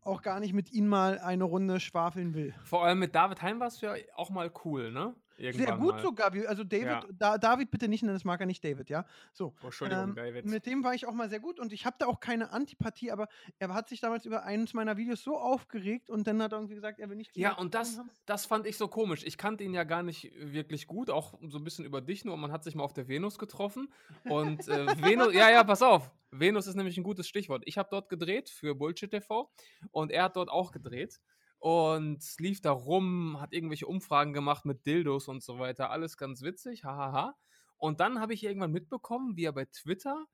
[0.00, 2.54] auch gar nicht mit ihm mal eine Runde schwafeln will.
[2.64, 5.14] Vor allem mit David Hein warst du ja auch mal cool, ne?
[5.38, 6.02] Sehr Irgendwann gut mal.
[6.02, 6.32] sogar.
[6.48, 7.04] Also David, Ja.
[7.12, 9.06] da, David bitte nicht nennen, das mag er nicht David, ja.
[9.32, 9.54] So.
[9.62, 10.44] Oh, Entschuldigung, Ähm, David.
[10.46, 13.12] Mit dem war ich auch mal sehr gut und ich habe da auch keine Antipathie,
[13.12, 13.28] aber
[13.60, 16.74] er hat sich damals über eines meiner Videos so aufgeregt und dann hat er irgendwie
[16.74, 17.36] gesagt, er will nicht.
[17.36, 18.10] Ja, und das, haben.
[18.26, 19.22] das fand ich so komisch.
[19.24, 22.36] Ich kannte ihn ja gar nicht wirklich gut, auch so ein bisschen über dich nur.
[22.36, 23.92] Man hat sich mal auf der Venus getroffen.
[24.24, 26.10] Und äh, Venus, ja, ja, pass auf.
[26.30, 27.62] Venus ist nämlich ein gutes Stichwort.
[27.66, 29.50] Ich habe dort gedreht für Bullshit TV
[29.92, 31.20] und er hat dort auch gedreht
[31.58, 35.90] und lief da rum, hat irgendwelche Umfragen gemacht mit Dildos und so weiter.
[35.90, 37.36] Alles ganz witzig, hahaha.
[37.76, 40.26] Und dann habe ich irgendwann mitbekommen, wie er bei Twitter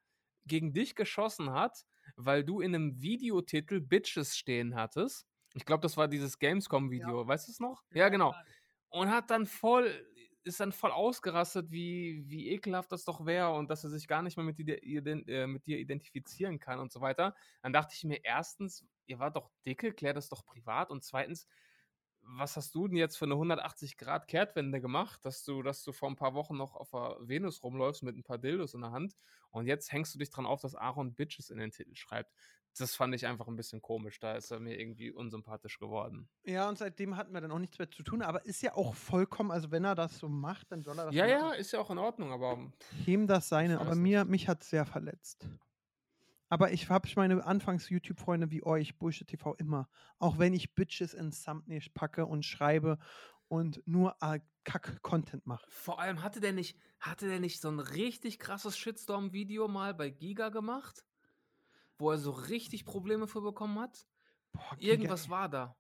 [0.47, 1.85] gegen dich geschossen hat,
[2.17, 5.27] weil du in einem Videotitel Bitches stehen hattest.
[5.55, 7.83] Ich glaube, das war dieses Gamescom-Video, weißt du es noch?
[7.93, 8.35] Ja, genau.
[8.89, 9.91] Und hat dann voll,
[10.45, 14.23] ist dann voll ausgerastet, wie, wie ekelhaft das doch wäre und dass er sich gar
[14.23, 17.35] nicht mehr mit dir, äh, mit dir identifizieren kann und so weiter.
[17.63, 20.91] Dann dachte ich mir erstens, ihr wart doch dicke, klär das doch privat.
[20.91, 21.47] Und zweitens,
[22.27, 26.17] was hast du denn jetzt für eine 180-Grad-Kehrtwende gemacht, dass du, dass du vor ein
[26.17, 29.15] paar Wochen noch auf der Venus rumläufst mit ein paar Dildos in der Hand
[29.51, 32.33] und jetzt hängst du dich dran auf, dass Aaron Bitches in den Titel schreibt.
[32.79, 34.19] Das fand ich einfach ein bisschen komisch.
[34.19, 36.29] Da ist er mir irgendwie unsympathisch geworden.
[36.45, 38.95] Ja, und seitdem hatten wir dann auch nichts mehr zu tun, aber ist ja auch
[38.95, 41.39] vollkommen, also wenn er das so macht, dann soll er das Ja, machen.
[41.39, 42.73] ja, ist ja auch in Ordnung, aber
[43.07, 45.47] Ihm das seine, aber mir, mich hat es sehr verletzt.
[46.49, 49.89] Aber ich habe meine Anfangs-YouTube-Freunde wie euch, Bullshit TV, immer.
[50.19, 52.99] Auch wenn ich Bitches ins Thumbnail packe und schreibe
[53.49, 55.67] und nur äh, Kack-Content mache.
[55.69, 60.11] vor allem hatte der nicht, hatte der nicht so ein richtig krasses Shitstorm-Video mal bei
[60.11, 61.05] Giga gemacht?
[61.99, 64.07] Wo er so richtig Probleme für bekommen hat?
[64.53, 65.77] Boah, Irgendwas war da.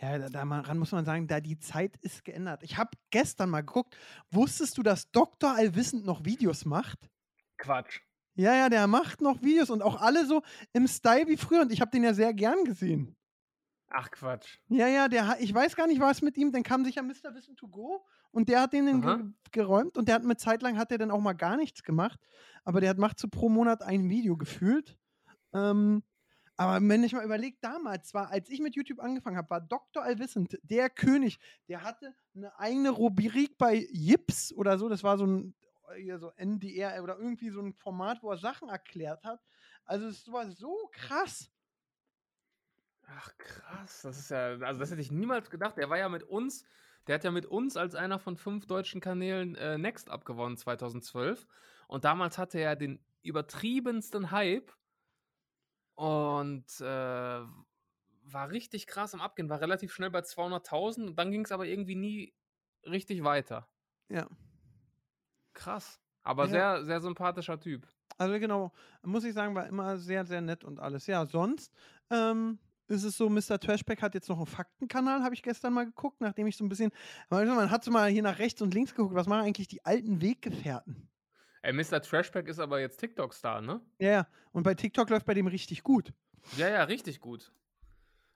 [0.00, 2.62] Ja, da- daran muss man sagen, da die Zeit ist geändert.
[2.62, 3.96] Ich habe gestern mal geguckt,
[4.30, 5.54] wusstest du, dass Dr.
[5.54, 7.10] Allwissend noch Videos macht?
[7.58, 8.00] Quatsch.
[8.34, 11.72] Ja, ja, der macht noch Videos und auch alle so im Style wie früher und
[11.72, 13.16] ich habe den ja sehr gern gesehen.
[13.88, 14.58] Ach Quatsch.
[14.68, 17.34] Ja, ja, der hat, ich weiß gar nicht, was mit ihm, dann kam sicher Mr.
[17.34, 20.62] Wissen to go und der hat den dann ge geräumt und der hat eine Zeit
[20.62, 22.20] lang hat er dann auch mal gar nichts gemacht,
[22.64, 24.96] aber der hat, macht so pro Monat ein Video gefühlt.
[25.52, 26.02] Ähm,
[26.56, 30.02] aber wenn ich mal überlege, damals war, als ich mit YouTube angefangen habe, war Dr.
[30.02, 31.38] Allwissend der König.
[31.68, 34.90] Der hatte eine eigene Rubrik bei Yips oder so.
[34.90, 35.54] Das war so ein
[36.18, 39.40] so NDR oder irgendwie so ein Format, wo er Sachen erklärt hat.
[39.84, 41.50] Also es war so krass.
[43.06, 45.76] Ach krass, das ist ja, also das hätte ich niemals gedacht.
[45.76, 46.64] Der war ja mit uns,
[47.06, 51.46] der hat ja mit uns als einer von fünf deutschen Kanälen äh, Next abgewonnen 2012.
[51.88, 54.72] Und damals hatte er den übertriebensten Hype
[56.00, 61.44] und äh, war richtig krass am Abgehen, war relativ schnell bei 200.000 und dann ging
[61.44, 62.34] es aber irgendwie nie
[62.86, 63.68] richtig weiter.
[64.08, 64.26] Ja.
[65.52, 66.00] Krass.
[66.22, 66.50] Aber Ja.
[66.50, 67.86] sehr, sehr sympathischer Typ.
[68.16, 71.06] Also genau, muss ich sagen, war immer sehr, sehr nett und alles.
[71.06, 71.70] Ja, sonst
[72.08, 72.58] ähm,
[72.88, 73.60] ist es so, Mr.
[73.60, 76.70] Trashback hat jetzt noch einen Faktenkanal, habe ich gestern mal geguckt, nachdem ich so ein
[76.70, 76.92] bisschen,
[77.28, 80.22] man hat so mal hier nach rechts und links geguckt, was machen eigentlich die alten
[80.22, 81.10] Weggefährten?
[81.62, 82.00] Ey, Mr.
[82.00, 83.80] Trashback ist aber jetzt TikTok-Star, ne?
[83.98, 86.12] Ja, ja, und bei TikTok läuft bei dem richtig gut.
[86.56, 87.52] Ja, ja, richtig gut.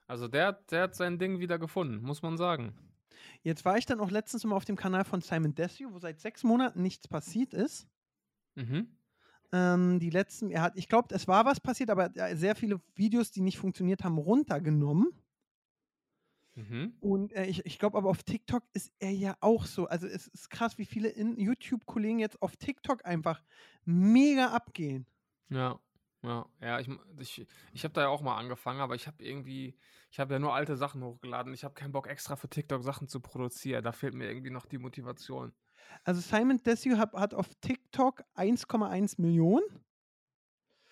[0.07, 2.75] Also der, der hat sein Ding wieder gefunden, muss man sagen.
[3.41, 6.19] Jetzt war ich dann auch letztens mal auf dem Kanal von Simon Desue, wo seit
[6.19, 7.87] sechs Monaten nichts passiert ist.
[8.53, 8.95] Mhm.
[9.51, 12.55] Ähm, die letzten, er hat, ich glaube, es war was passiert, aber er hat sehr
[12.55, 15.07] viele Videos, die nicht funktioniert haben, runtergenommen.
[16.55, 16.95] Mhm.
[17.01, 19.87] Und äh, ich, ich glaube aber auf TikTok ist er ja auch so.
[19.87, 23.43] Also es ist krass, wie viele YouTube-Kollegen jetzt auf TikTok einfach
[23.83, 25.05] mega abgehen.
[25.49, 25.79] Ja,
[26.23, 26.89] ja, ja, ich,
[27.19, 29.77] ich, ich habe da ja auch mal angefangen, aber ich habe irgendwie,
[30.09, 31.53] ich habe ja nur alte Sachen hochgeladen.
[31.53, 33.83] Ich habe keinen Bock extra für TikTok Sachen zu produzieren.
[33.83, 35.53] Da fehlt mir irgendwie noch die Motivation.
[36.03, 39.65] Also Simon Desue hat, hat auf TikTok 1,1 Millionen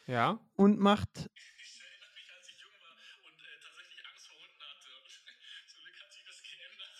[0.05, 0.39] Ja?
[0.55, 1.29] und macht.
[1.57, 2.93] Ich erinnere mich, als ich jung war
[3.25, 4.87] und äh, tatsächlich Angst vor Hunden hatte.
[5.01, 5.09] Und
[5.67, 6.93] zum Glück hat sich das geändert.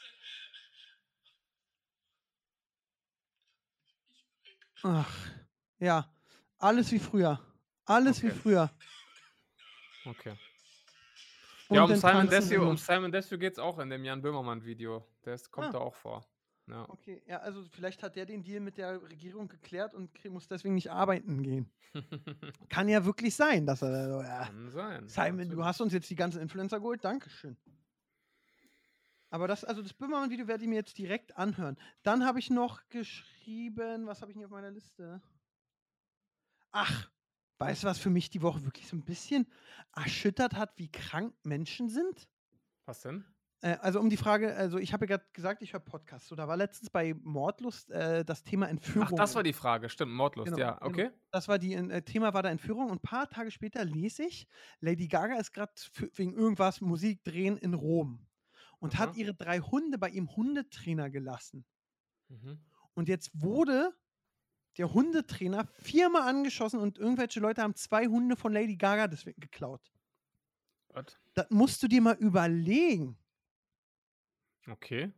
[4.83, 5.09] Ach,
[5.79, 6.09] ja.
[6.59, 7.39] Alles wie früher.
[7.85, 8.35] Alles wie Okay.
[8.41, 8.71] früher.
[10.05, 10.33] Okay.
[11.69, 12.69] Und ja, um Simon immer.
[12.69, 15.05] um Simon Desue geht es auch in dem Jan Böhmermann-Video.
[15.25, 15.71] Der ist, kommt Ah.
[15.71, 16.25] da auch vor.
[16.67, 16.87] Ja.
[16.89, 20.75] Okay, ja, also vielleicht hat der den Deal mit der Regierung geklärt und muss deswegen
[20.75, 21.69] nicht arbeiten gehen.
[22.69, 24.45] Kann ja wirklich sein, dass er so, ja.
[24.45, 25.07] Kann sein.
[25.09, 25.65] Simon, du natürlich.
[25.65, 27.57] hast uns jetzt die ganzen Influencer geholt, Dankeschön.
[29.33, 31.75] Aber das, also das Böhmermann-Video werde ich mir jetzt direkt anhören.
[32.03, 35.23] Dann habe ich noch geschrieben, was habe ich nicht auf meiner Liste?
[36.71, 37.09] Ach,
[37.57, 39.47] weißt du, was für mich die Woche wirklich so ein bisschen
[39.95, 42.29] erschüttert hat, wie krank Menschen sind?
[42.85, 43.25] Was denn?
[43.61, 46.27] Äh, also um die Frage, also ich habe ja gerade gesagt, ich höre Podcasts.
[46.27, 49.07] So, da war letztens bei Mordlust äh, das Thema Entführung.
[49.13, 50.85] Ach, das war die Frage, stimmt, Mordlust, Genau, ja, genau.
[50.85, 51.09] okay.
[51.31, 54.47] Das war die äh, Thema war da Entführung und ein paar Tage später lese ich,
[54.79, 55.73] Lady Gaga ist gerade
[56.13, 58.27] wegen irgendwas Musik drehen in Rom
[58.83, 59.17] und hat Aha.
[59.17, 61.65] ihre drei Hunde bei ihrem Hundetrainer gelassen.
[62.27, 62.59] Mhm.
[62.93, 63.95] Und jetzt wurde
[64.77, 69.91] der Hundetrainer viermal angeschossen und irgendwelche Leute haben zwei Hunde von Lady Gaga deswegen geklaut.
[70.89, 71.17] Was?
[71.33, 73.17] Das musst du dir mal überlegen.
[74.69, 75.11] Okay.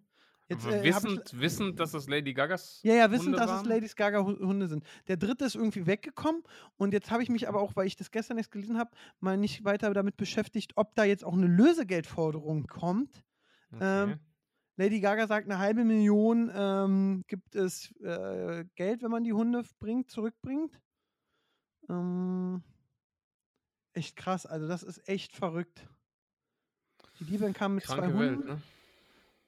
[0.48, 3.50] Jetzt, äh, hab ich- wissend, wissend, dass es Lady Gagas Ja, ja, wissen, Hunde dass
[3.50, 3.66] es waren?
[3.66, 4.86] Lady Gaga Hu- Hunde sind.
[5.08, 6.44] Der dritte ist irgendwie weggekommen
[6.78, 9.38] und jetzt habe ich mich aber auch, weil ich das gestern erst gelesen habe, mal
[9.38, 13.24] nicht weiter damit beschäftigt, ob da jetzt auch eine Lösegeldforderung kommt.
[13.82, 14.20] Ähm, Okay.
[14.78, 19.64] Lady Gaga sagt, eine halbe Million ähm, gibt es äh, Geld, wenn man die Hunde
[19.80, 20.82] bringt, zurückbringt.
[21.88, 22.62] Ähm,
[23.94, 25.88] echt krass, also das ist echt verrückt.
[27.20, 28.48] Die Diebin kam mit zwei Kranke Hunden.
[28.48, 28.62] Welt,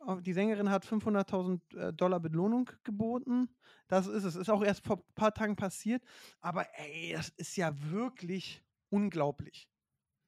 [0.07, 0.21] ne?
[0.21, 3.49] Die Sängerin hat 500.000 äh, Dollar Belohnung geboten.
[3.89, 4.37] Das ist es.
[4.37, 6.01] Ist auch erst vor ein paar Tagen passiert.
[6.39, 9.67] Aber ey, das ist ja wirklich unglaublich.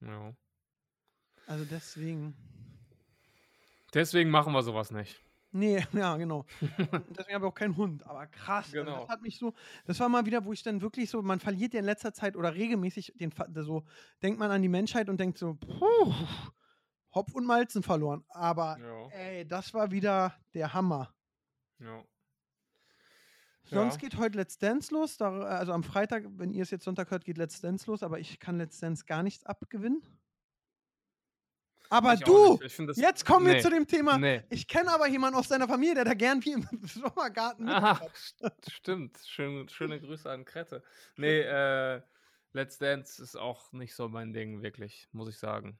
[0.00, 0.34] Ja.
[1.46, 2.34] Also deswegen.
[3.94, 5.22] Deswegen machen wir sowas nicht.
[5.52, 6.44] Nee, ja, genau.
[6.60, 8.06] Deswegen habe ich auch keinen Hund.
[8.06, 8.66] Aber krass.
[8.66, 9.00] Also Genau.
[9.00, 9.52] das hat mich so.
[9.84, 12.36] Das war mal wieder, wo ich dann wirklich so, man verliert ja in letzter Zeit
[12.36, 13.84] oder regelmäßig den so,
[14.22, 16.14] denkt man an die Menschheit und denkt so, puh,
[17.14, 18.24] Hopf und Malzen verloren.
[18.28, 19.08] Aber Ja.
[19.08, 21.12] ey, das war wieder der Hammer.
[21.80, 22.04] ja.
[23.64, 24.08] Sonst Ja.
[24.08, 25.20] geht heute Let's Dance los.
[25.20, 28.40] Also am Freitag, wenn ihr es jetzt Sonntag hört, geht Let's Dance los, aber ich
[28.40, 30.02] kann Let's Dance gar nichts abgewinnen.
[31.90, 34.16] Aber Ich du, das- jetzt kommen wir nee, zu dem Thema.
[34.16, 34.42] Nee.
[34.48, 38.70] Ich kenne aber jemanden aus deiner Familie, der da gern wie im Sommergarten Ah, st-
[38.70, 39.18] stimmt.
[39.26, 40.82] Schön, schöne Grüße an Krette.
[41.16, 42.00] Nee, äh,
[42.52, 45.78] Let's Dance ist auch nicht so mein Ding, wirklich, muss ich sagen.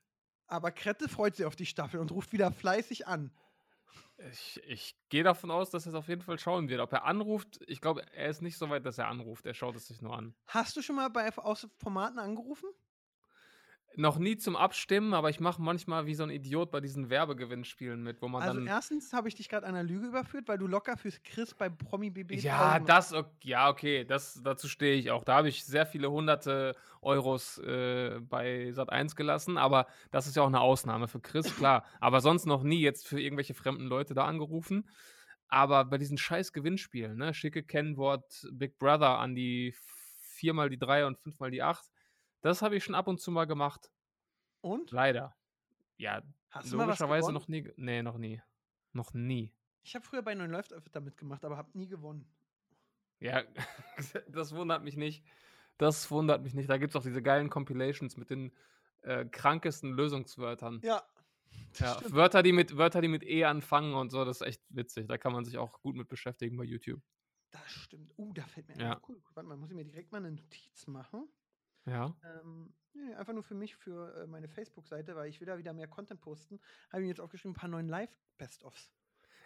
[0.49, 3.31] Aber Krette freut sich auf die Staffel und ruft wieder fleißig an.
[4.33, 6.81] Ich, ich gehe davon aus, dass er es auf jeden Fall schauen wird.
[6.81, 9.47] Ob er anruft, ich glaube, er ist nicht so weit, dass er anruft.
[9.47, 10.35] Er schaut es sich nur an.
[10.47, 12.69] Hast du schon mal bei aus Formaten angerufen?
[13.97, 18.01] Noch nie zum Abstimmen, aber ich mache manchmal wie so ein Idiot bei diesen Werbegewinnspielen
[18.03, 18.67] mit, wo man Also dann.
[18.69, 22.11] erstens habe ich dich gerade einer Lüge überführt, weil du locker fürs Chris bei Promi
[22.11, 25.25] BB Ja, 1000 das, ok- ja, okay, das, dazu stehe ich auch.
[25.25, 30.43] Da habe ich sehr viele hunderte Euros äh, bei Sat1 gelassen, aber das ist ja
[30.43, 31.85] auch eine Ausnahme für Chris, klar.
[31.99, 34.89] Aber sonst noch nie jetzt für irgendwelche fremden Leute da angerufen.
[35.49, 39.75] Aber bei diesen scheiß Gewinnspielen, ne, schicke Kennwort Big Brother an die
[40.21, 41.90] viermal die drei und fünfmal die acht,
[42.43, 43.91] das habe ich schon ab und zu mal gemacht.
[44.61, 44.91] Und?
[44.91, 45.37] Leider.
[45.97, 47.71] Ja, Hast logischerweise noch nie.
[47.77, 48.43] Nee, noch nie.
[48.93, 49.53] Noch nie.
[49.83, 52.27] Ich habe früher bei 9 Läuft öfter mitgemacht, aber habe nie gewonnen.
[53.21, 53.43] Ja,
[54.29, 55.25] das wundert mich nicht.
[55.79, 56.69] Das wundert mich nicht.
[56.69, 58.53] Da gibt es auch diese geilen Compilations mit den
[59.03, 60.81] äh, krankesten Lösungswörtern.
[60.83, 61.03] Ja.
[61.79, 62.01] Ja.
[62.11, 65.09] Wörter, die mit, Wörter, die mit E anfangen und so, das ist echt witzig.
[65.09, 67.03] Da kann man sich auch gut mit beschäftigen bei YouTube.
[67.51, 68.13] Das stimmt.
[68.17, 68.93] Uh, da fällt mir Ja.
[68.93, 69.03] ein.
[69.09, 71.29] Cool, warte mal, muss ich mir direkt mal eine Notiz machen.
[71.87, 72.15] Ja.
[72.25, 75.73] Ähm, nee, einfach nur für mich, für äh, meine Facebook-Seite, weil ich will da wieder
[75.73, 76.61] mehr Content posten.
[76.91, 78.93] Habe ich mir jetzt aufgeschrieben, ein paar neuen Live-Best-Offs.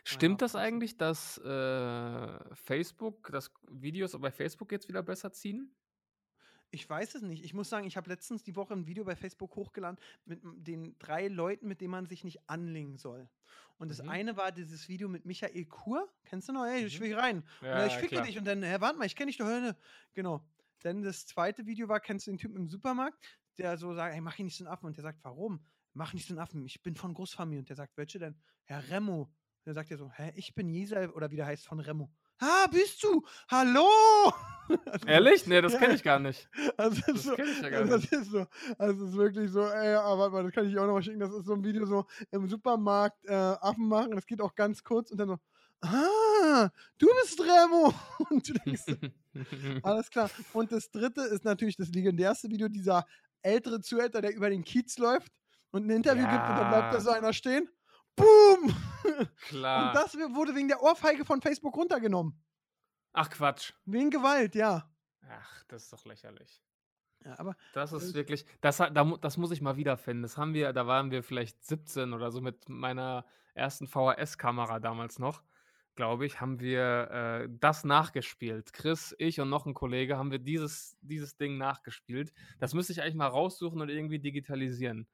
[0.07, 5.75] Stimmt das eigentlich, dass äh, Facebook, dass Videos bei Facebook jetzt wieder besser ziehen?
[6.71, 7.45] Ich weiß es nicht.
[7.45, 10.99] Ich muss sagen, ich habe letztens die Woche ein Video bei Facebook hochgeladen mit den
[10.99, 13.31] drei Leuten, mit denen man sich nicht anlegen soll.
[13.79, 14.09] Und das Mhm.
[14.09, 16.13] eine war dieses Video mit Michael Kur.
[16.25, 16.67] Kennst du noch?
[16.67, 17.03] Ich Mhm.
[17.03, 17.45] will hier rein.
[17.63, 18.25] Ja, Ja, ich ja, ficke klar.
[18.27, 18.37] dich.
[18.39, 19.47] Und dann, hä, warte mal, ich kenne dich doch.
[19.47, 19.77] Hölle.
[20.15, 20.45] Genau.
[20.85, 23.19] Dann das zweite Video war, kennst du den Typen im Supermarkt,
[23.59, 24.87] der so sagt, hey, mach ihn nicht so einen Affen.
[24.87, 25.67] Und der sagt, warum?
[25.95, 26.65] Mach nicht so einen Affen.
[26.67, 27.61] Ich bin von Großfamilie.
[27.61, 28.41] Und der sagt, welche denn?
[28.65, 29.23] Herr Remo.
[29.23, 29.31] Und
[29.65, 32.13] dann sagt er so, hä, ich bin Jesal, oder wie der heißt, von Remo.
[32.39, 33.25] Ah, bist du?
[33.49, 33.89] Hallo!
[34.87, 35.47] Also, Ehrlich?
[35.47, 36.49] Nee, das Ja, kenne ich gar nicht.
[36.79, 38.11] Also das, so, kenn ich ja gar also nicht.
[38.13, 38.47] das ist so,
[38.79, 41.03] also es ist wirklich so, ey, aber warte mal, das kann ich dir auch nochmal
[41.03, 41.21] schicken.
[41.21, 44.13] Das ist so ein Video so im Supermarkt äh, Affen machen.
[44.13, 45.39] Das geht auch ganz kurz und dann so,
[45.83, 47.93] ah, du bist Remo.
[48.31, 48.85] Und du denkst,
[49.83, 50.31] alles klar.
[50.53, 53.07] Und das dritte ist natürlich das legendärste Video, dieser
[53.43, 55.33] ältere Zuhälter, der über den Kiez läuft
[55.71, 57.01] und ein Interview gibt und dann bleibt da Ja.
[57.01, 57.69] so einer stehen.
[58.17, 58.75] Boom!
[59.49, 59.89] Klar.
[59.89, 62.41] Und das wurde wegen der Ohrfeige von Facebook runtergenommen.
[63.13, 63.73] Ach Quatsch.
[63.85, 64.89] Wegen Gewalt, ja.
[65.29, 66.63] Ach, das ist doch lächerlich.
[67.25, 68.79] Ja, aber Das ist Ich- wirklich, das,
[69.21, 70.23] das muss ich mal wiederfinden.
[70.23, 75.19] Das haben wir, da waren wir vielleicht 17 oder so mit meiner ersten VHS-Kamera damals
[75.19, 75.43] noch,
[75.95, 77.11] glaube ich, haben wir
[77.45, 78.73] äh, das nachgespielt.
[78.73, 82.33] Chris, ich und noch ein Kollege haben wir dieses, dieses Ding nachgespielt.
[82.59, 85.07] Das müsste ich eigentlich mal raussuchen und irgendwie digitalisieren.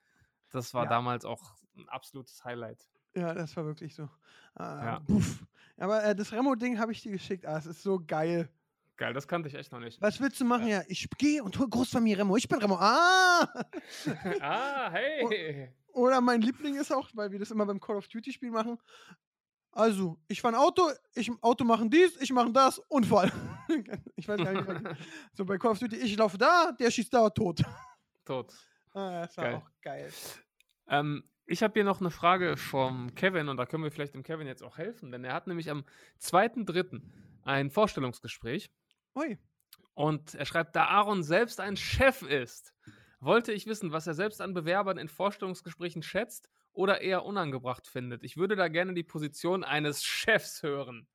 [0.50, 0.90] Das war Ja.
[0.90, 2.88] damals auch ein absolutes Highlight.
[3.14, 4.04] Ja, das war wirklich so.
[4.58, 5.02] Äh, Ja.
[5.76, 7.46] Aber äh, das Remo-Ding habe ich dir geschickt.
[7.46, 8.48] Ah, es ist so geil.
[8.96, 10.00] Geil, das kannte ich echt noch nicht.
[10.02, 10.66] Was willst du machen?
[10.68, 12.36] Ja, ich gehe und hol Großfamilie Remo.
[12.36, 12.76] Ich bin Remo.
[12.78, 13.48] Ah!
[14.40, 15.70] ah, hey.
[15.92, 18.78] Oder mein Liebling ist auch, weil wir das immer beim Call of Duty Spiel machen.
[19.72, 20.82] Also, ich fahre ein Auto,
[21.14, 23.32] ich Auto machen dies, ich mache das, Unfall.
[24.16, 24.98] ich weiß gar nicht.
[25.32, 27.62] so bei Call of Duty, ich laufe da, der schießt da tot.
[28.24, 28.52] Tot.
[28.92, 29.54] Ah, das war Geil.
[29.54, 30.12] auch geil.
[30.88, 34.24] Ähm, ich habe hier noch eine Frage vom Kevin und da können wir vielleicht dem
[34.24, 35.84] Kevin jetzt auch helfen, denn er hat nämlich am
[36.20, 37.00] 2.3.
[37.44, 38.72] ein Vorstellungsgespräch
[39.14, 39.38] Ui.
[39.94, 42.74] und er schreibt, da Aaron selbst ein Chef ist,
[43.20, 48.22] wollte ich wissen, was er selbst an Bewerbern in Vorstellungsgesprächen schätzt oder eher unangebracht findet.
[48.24, 51.08] Ich würde da gerne die Position eines Chefs hören.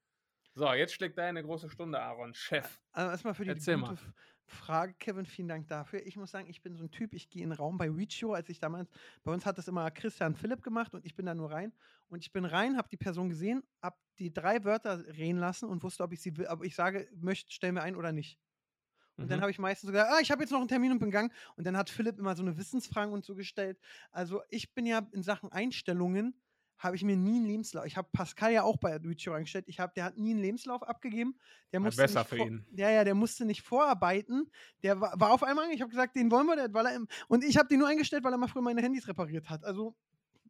[0.53, 2.33] So, jetzt schlägt er eine große Stunde, Aaron.
[2.33, 2.79] Chef.
[2.93, 4.13] Also erstmal für die Erzähl gute mal.
[4.47, 6.05] Frage, Kevin, vielen Dank dafür.
[6.05, 8.33] Ich muss sagen, ich bin so ein Typ, ich gehe in den Raum bei Reachio,
[8.33, 8.89] als ich damals,
[9.23, 11.73] bei uns hat das immer Christian Philipp gemacht und ich bin da nur rein.
[12.07, 15.83] Und ich bin rein, habe die Person gesehen, habe die drei Wörter reden lassen und
[15.83, 18.39] wusste, ob ich sie will, ob ich sage, möchte, stellen wir ein oder nicht.
[19.17, 19.41] Und dann Mhm.
[19.41, 21.31] habe ich meistens so gesagt, ah, ich habe jetzt noch einen Termin und bin gegangen.
[21.55, 23.79] Und dann hat Philipp immer so eine Wissensfragen und so gestellt.
[24.11, 26.41] Also ich bin ja in Sachen Einstellungen,
[26.77, 27.85] habe ich mir nie einen Lebenslauf.
[27.85, 29.65] Ich habe Pascal ja auch bei Reachio reingestellt.
[29.69, 31.39] Ich habe, der hat nie einen Lebenslauf abgegeben.
[31.71, 32.65] Der Ja, musste besser nicht für ihn.
[32.71, 34.51] Ja, ja, der musste nicht vorarbeiten.
[34.83, 37.07] Der war, war auf einmal, ich habe gesagt, den wollen wir, der- weil er im,
[37.29, 39.63] und ich habe den nur eingestellt, weil er mal früher meine Handys repariert hat.
[39.63, 39.95] Also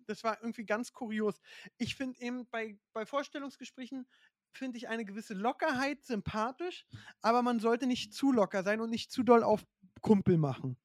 [0.08, 1.42] das war irgendwie ganz kurios.
[1.78, 4.08] Ich finde eben bei, bei Vorstellungsgesprächen
[4.58, 6.86] finde ich eine gewisse Lockerheit sympathisch,
[7.22, 9.66] aber man sollte nicht zu locker sein und nicht zu doll auf
[10.02, 10.78] Kumpel machen.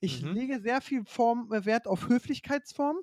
[0.00, 0.34] Ich Mhm.
[0.34, 2.98] lege sehr viel Form, äh, Wert auf Höflichkeitsform.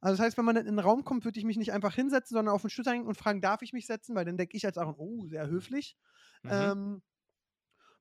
[0.00, 1.94] Also das heißt, wenn man dann in den Raum kommt, würde ich mich nicht einfach
[1.94, 4.14] hinsetzen, sondern auf den Stuhl hängen und fragen, darf ich mich setzen?
[4.14, 5.96] Weil dann denke ich als Aaron, oh, sehr höflich.
[6.44, 6.72] Mhm.
[6.72, 7.02] Ähm,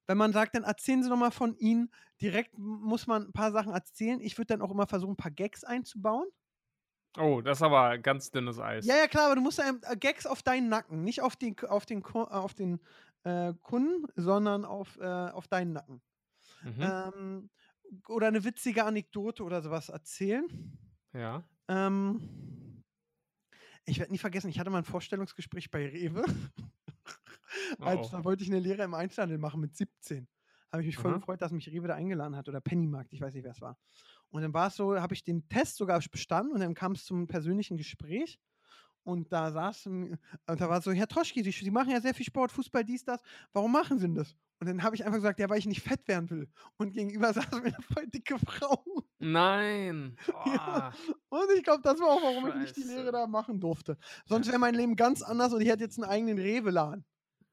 [0.07, 1.91] wenn man sagt, dann erzählen Sie doch mal von Ihnen.
[2.21, 4.19] Direkt muss man ein paar Sachen erzählen.
[4.19, 6.27] Ich würde dann auch immer versuchen, ein paar Gags einzubauen.
[7.17, 8.85] Oh, das ist aber ganz dünnes Eis.
[8.85, 11.59] Ja, ja, klar, aber du musst ähm, äh, Gags auf deinen Nacken, nicht auf den,
[11.67, 12.79] auf den, äh, auf den
[13.23, 16.01] äh, Kunden, sondern auf, äh, auf deinen Nacken.
[16.63, 16.79] Mhm.
[16.79, 17.49] Ähm,
[18.07, 20.45] oder eine witzige Anekdote oder sowas erzählen.
[21.13, 21.43] ja.
[21.67, 22.83] Ähm,
[23.85, 26.23] ich werde nie vergessen, ich hatte mal ein Vorstellungsgespräch bei Rewe.
[27.79, 30.25] Oh, Als, da wollte ich eine Lehre im Einzelhandel machen mit 17.
[30.71, 31.17] Habe ich mich voll Aha.
[31.17, 33.77] gefreut, dass mich Rewe da eingeladen hat oder Pennymarkt, ich weiß nicht, wer es war.
[34.31, 37.05] Und dann war es so, habe ich den Test sogar bestanden und dann kam es
[37.05, 38.39] zum persönlichen Gespräch.
[39.03, 42.25] Und da saß, und da war so, Herr Troschki, Sie, Sie machen ja sehr viel
[42.25, 43.21] Sport, Fußball, dies, das.
[43.51, 44.35] Warum machen Sie denn das?
[44.59, 46.47] Und dann habe ich einfach gesagt, ja, weil ich nicht fett werden will.
[46.77, 48.83] Und gegenüber saß mir eine voll dicke Frau.
[49.19, 50.15] Nein.
[50.45, 50.93] Ja.
[51.29, 51.37] Oh.
[51.37, 52.95] Und ich glaube, das war auch, warum ich nicht die Scheiße.
[52.95, 53.97] Lehre da machen durfte.
[54.25, 57.05] Sonst wäre mein Leben ganz anders und ich hätte jetzt einen eigenen Rewe-Laden.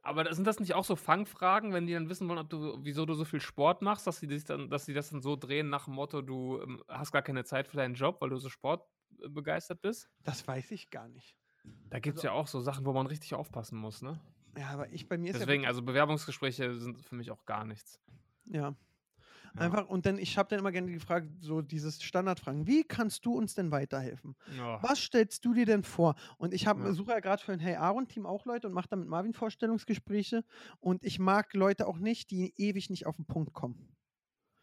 [0.09, 3.05] Aber sind das nicht auch so Fangfragen, wenn die dann wissen wollen, ob du, wieso
[3.07, 5.69] du so viel Sport machst, dass sie, das dann, dass sie das dann so drehen
[5.69, 8.49] nach dem Motto, du ähm, hast gar keine Zeit für deinen Job, weil du so
[8.49, 10.09] sportbegeistert bist?
[10.25, 11.37] Das weiß ich gar nicht.
[11.91, 14.19] Da gibt es Also- ja auch so Sachen, wo man richtig aufpassen muss, ne?
[14.57, 15.69] Ja, aber ich bei mir ist Deswegen, ja.
[15.69, 18.01] also Bewerbungsgespräche sind für mich auch gar nichts.
[18.47, 18.75] Ja.
[19.59, 19.65] Ja.
[19.65, 23.35] Einfach, und dann, ich habe dann immer gerne gefragt, so dieses Standardfragen, wie kannst du
[23.35, 24.37] uns denn weiterhelfen?
[24.47, 24.81] Ja.
[24.81, 26.15] Was stellst du dir denn vor?
[26.39, 26.95] Und ich hab, Ja.
[26.95, 30.45] suche ja gerade für ein Hey Aaron-Team auch Leute und mache da mit Marvin Vorstellungsgespräche.
[30.81, 33.97] Und ich mag Leute auch nicht, die ewig nicht auf den Punkt kommen.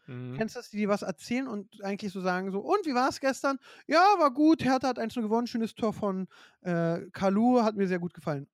[0.08, 0.36] Mhm.
[0.36, 3.08] Kennst du das, die dir was erzählen und eigentlich so sagen so, und wie war
[3.08, 3.58] es gestern?
[3.86, 6.28] Ja, war gut, Hertha hat 1 gewonnen, schönes Tor von
[6.60, 8.46] äh, Kalu, hat mir sehr gut gefallen.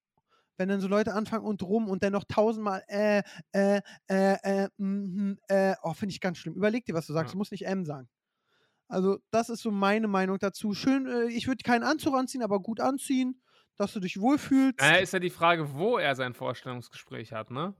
[0.56, 4.68] Wenn dann so Leute anfangen und rum und dann noch tausendmal äh, äh, äh, äh,
[4.76, 6.54] mhm, äh, oh, finde ich ganz schlimm.
[6.54, 7.34] Überleg dir, was du sagst, Ja.
[7.34, 8.08] du musst nicht M sagen.
[8.88, 10.74] Also, das ist so meine Meinung dazu.
[10.74, 13.42] Schön, äh, ich würde keinen Anzug anziehen, aber gut anziehen,
[13.76, 14.78] dass du dich wohlfühlst.
[14.78, 17.74] Naja, ist ja die Frage, wo er sein Vorstellungsgespräch hat, ne?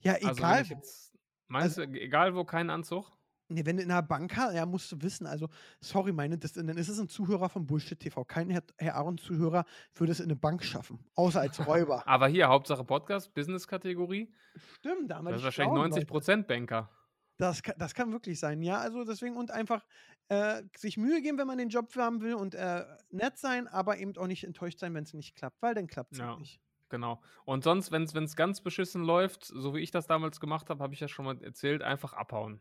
[0.00, 0.64] ja, Also, egal.
[0.68, 1.16] jetzt,
[1.48, 3.17] meinst du, egal wo, kein Anzug?
[3.50, 5.48] Nee, wenn du in einer Bank hast, ja, musst du wissen, also,
[5.80, 8.24] sorry, meine, das, dann ist es ein Zuhörer von Bullshit TV.
[8.24, 12.02] Kein Herr, Herr Aaron-Zuhörer würde es in eine Bank schaffen, außer als Räuber.
[12.06, 14.32] Aber hier, Hauptsache Podcast, Business-Kategorie.
[14.76, 16.06] Stimmt, da haben wir Das ist wahrscheinlich schlauen 90 Leute.
[16.06, 16.90] Prozent Banker.
[17.38, 18.78] Das kann, das kann wirklich sein, ja.
[18.78, 19.86] Also deswegen und einfach
[20.28, 23.98] äh, sich Mühe geben, wenn man den Job haben will und äh, nett sein, aber
[23.98, 26.36] eben auch nicht enttäuscht sein, wenn es nicht klappt, weil dann klappt es Ja.
[26.36, 26.60] nicht.
[26.90, 27.20] Genau.
[27.44, 30.94] Und sonst, wenn es ganz beschissen läuft, so wie ich das damals gemacht habe, habe
[30.94, 32.60] ich ja schon mal erzählt, einfach abhauen.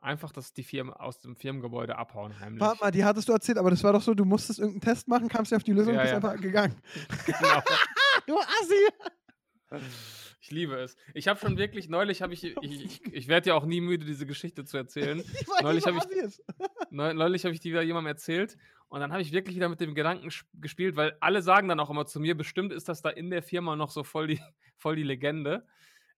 [0.00, 2.60] Einfach, dass die Firmen aus dem Firmengebäude abhauen, heimlich.
[2.60, 5.08] Warte mal, die hattest du erzählt, aber das war doch so, du musstest irgendeinen Test
[5.08, 6.16] machen, kamst ja auf die Lösung Ja, und bist ja.
[6.30, 6.76] einfach gegangen.
[7.26, 7.62] genau.
[8.26, 9.80] Du Assi!
[10.40, 10.96] Ich liebe es.
[11.14, 14.06] Ich habe schon wirklich, neulich habe ich, ich, ich, ich werde ja auch nie müde,
[14.06, 15.18] diese Geschichte zu erzählen.
[15.18, 16.42] Ich weiß Neulich hab ist.
[16.90, 18.56] Neu- Neulich habe ich die wieder jemandem erzählt
[18.88, 21.90] und dann habe ich wirklich wieder mit dem Gedanken gespielt, weil alle sagen dann auch
[21.90, 24.40] immer zu mir, bestimmt ist das da in der Firma noch so voll die,
[24.76, 25.66] voll die Legende.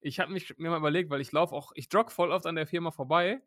[0.01, 2.55] Ich habe mich mir mal überlegt, weil ich laufe auch, ich jogge voll oft an
[2.55, 3.43] der Firma vorbei,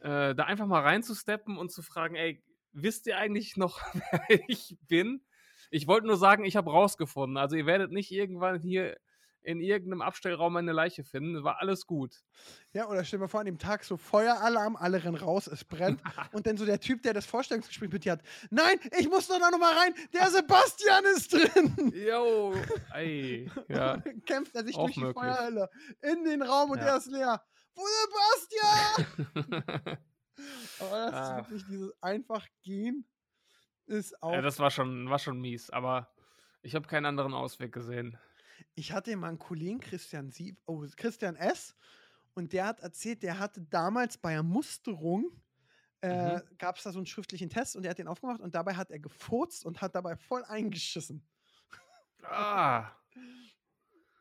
[0.00, 2.42] äh, da einfach mal reinzusteppen und zu fragen, ey,
[2.72, 3.80] wisst ihr eigentlich noch,
[4.28, 5.22] wer ich bin?
[5.70, 7.36] Ich wollte nur sagen, ich habe rausgefunden.
[7.36, 8.96] Also ihr werdet nicht irgendwann hier
[9.42, 11.42] in irgendeinem Abstellraum eine Leiche finden.
[11.44, 12.22] War alles gut.
[12.72, 15.64] Ja, oder stell dir mal vor, an dem Tag so Feueralarm, alle rennen raus, es
[15.64, 16.02] brennt.
[16.32, 19.38] und dann so der Typ, der das Vorstellungsgespräch mit dir hat, nein, ich muss doch
[19.38, 21.92] da noch mal rein, der Sebastian ist drin.
[21.94, 22.54] Jo,
[22.92, 24.02] ey, ja.
[24.26, 25.22] Kämpft er sich Auch durch die möglich.
[25.24, 25.70] Feuerhölle
[26.02, 26.84] in den Raum und Ja.
[26.84, 27.42] der ist leer.
[27.78, 27.86] Wo
[29.06, 29.98] Sebastian?
[30.80, 31.36] Aber das ist Ah.
[31.38, 33.04] wirklich dieses einfach gehen
[33.86, 34.32] ist auch.
[34.32, 36.12] ja, das war schon, war schon mies, aber
[36.62, 38.18] ich habe keinen anderen Ausweg gesehen.
[38.74, 41.74] ich hatte mal einen Kollegen, Christian Sieb, oh, Christian S.
[42.34, 45.32] Und der hat erzählt, der hatte damals bei der Musterung,
[46.02, 46.42] äh, Mhm.
[46.58, 48.90] gab es da so einen schriftlichen Test und der hat den aufgemacht und dabei hat
[48.90, 51.26] er gefurzt und hat dabei voll eingeschissen.
[52.22, 52.90] Ah.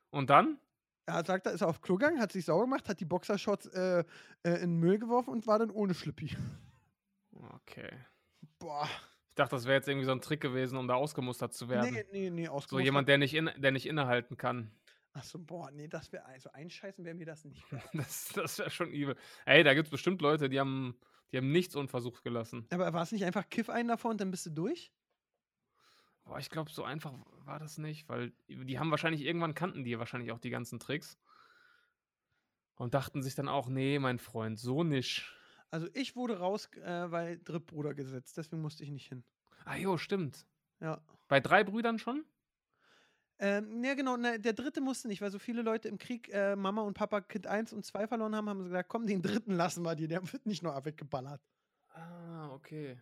[0.10, 0.60] Und dann?
[1.08, 4.04] Er sagt, er ist auf Klo gegangen, hat sich sauber gemacht, hat die Boxershorts äh,
[4.44, 6.36] äh, in den Müll geworfen und war dann ohne Schlippi.
[7.32, 7.90] Okay.
[8.60, 8.90] Boah.
[9.30, 11.94] Ich dachte, das wäre jetzt irgendwie so ein Trick gewesen, um da ausgemustert zu werden.
[11.94, 12.86] Nee, nee, nee, so ausgemustert.
[12.86, 14.70] jemand, der nicht, in, der nicht innehalten kann.
[15.14, 17.64] Achso, boah, nee, das wäre, also einscheißen wäre mir das nicht.
[17.94, 19.16] Das, das wäre schon übel.
[19.46, 20.98] Ey, da gibt es bestimmt Leute, die haben,
[21.32, 22.68] die haben nichts unversucht gelassen.
[22.70, 24.92] Aber war es nicht einfach Kiff einen davor und dann bist du durch?
[26.28, 27.14] Boah, ich glaube, so einfach
[27.46, 31.18] war das nicht, weil die haben wahrscheinlich irgendwann kannten die wahrscheinlich auch die ganzen Tricks.
[32.76, 35.34] Und dachten sich dann auch, nee, mein Freund, so nicht.
[35.72, 39.24] Also ich wurde raus, äh, weil Drittbruder gesetzt, deswegen musste ich nicht hin.
[39.66, 40.46] Ah jo, stimmt.
[40.80, 41.02] Ja.
[41.28, 42.24] Bei drei Brüdern schon?
[43.40, 46.56] Ähm, ja, genau, ne, der dritte musste nicht, weil so viele Leute im Krieg äh,
[46.56, 49.54] Mama und Papa Kind 1 und 2 verloren haben, haben sie gesagt, komm, den dritten
[49.54, 51.42] lassen wir dir, der wird nicht nur weggeballert.
[51.90, 53.02] Ah, okay.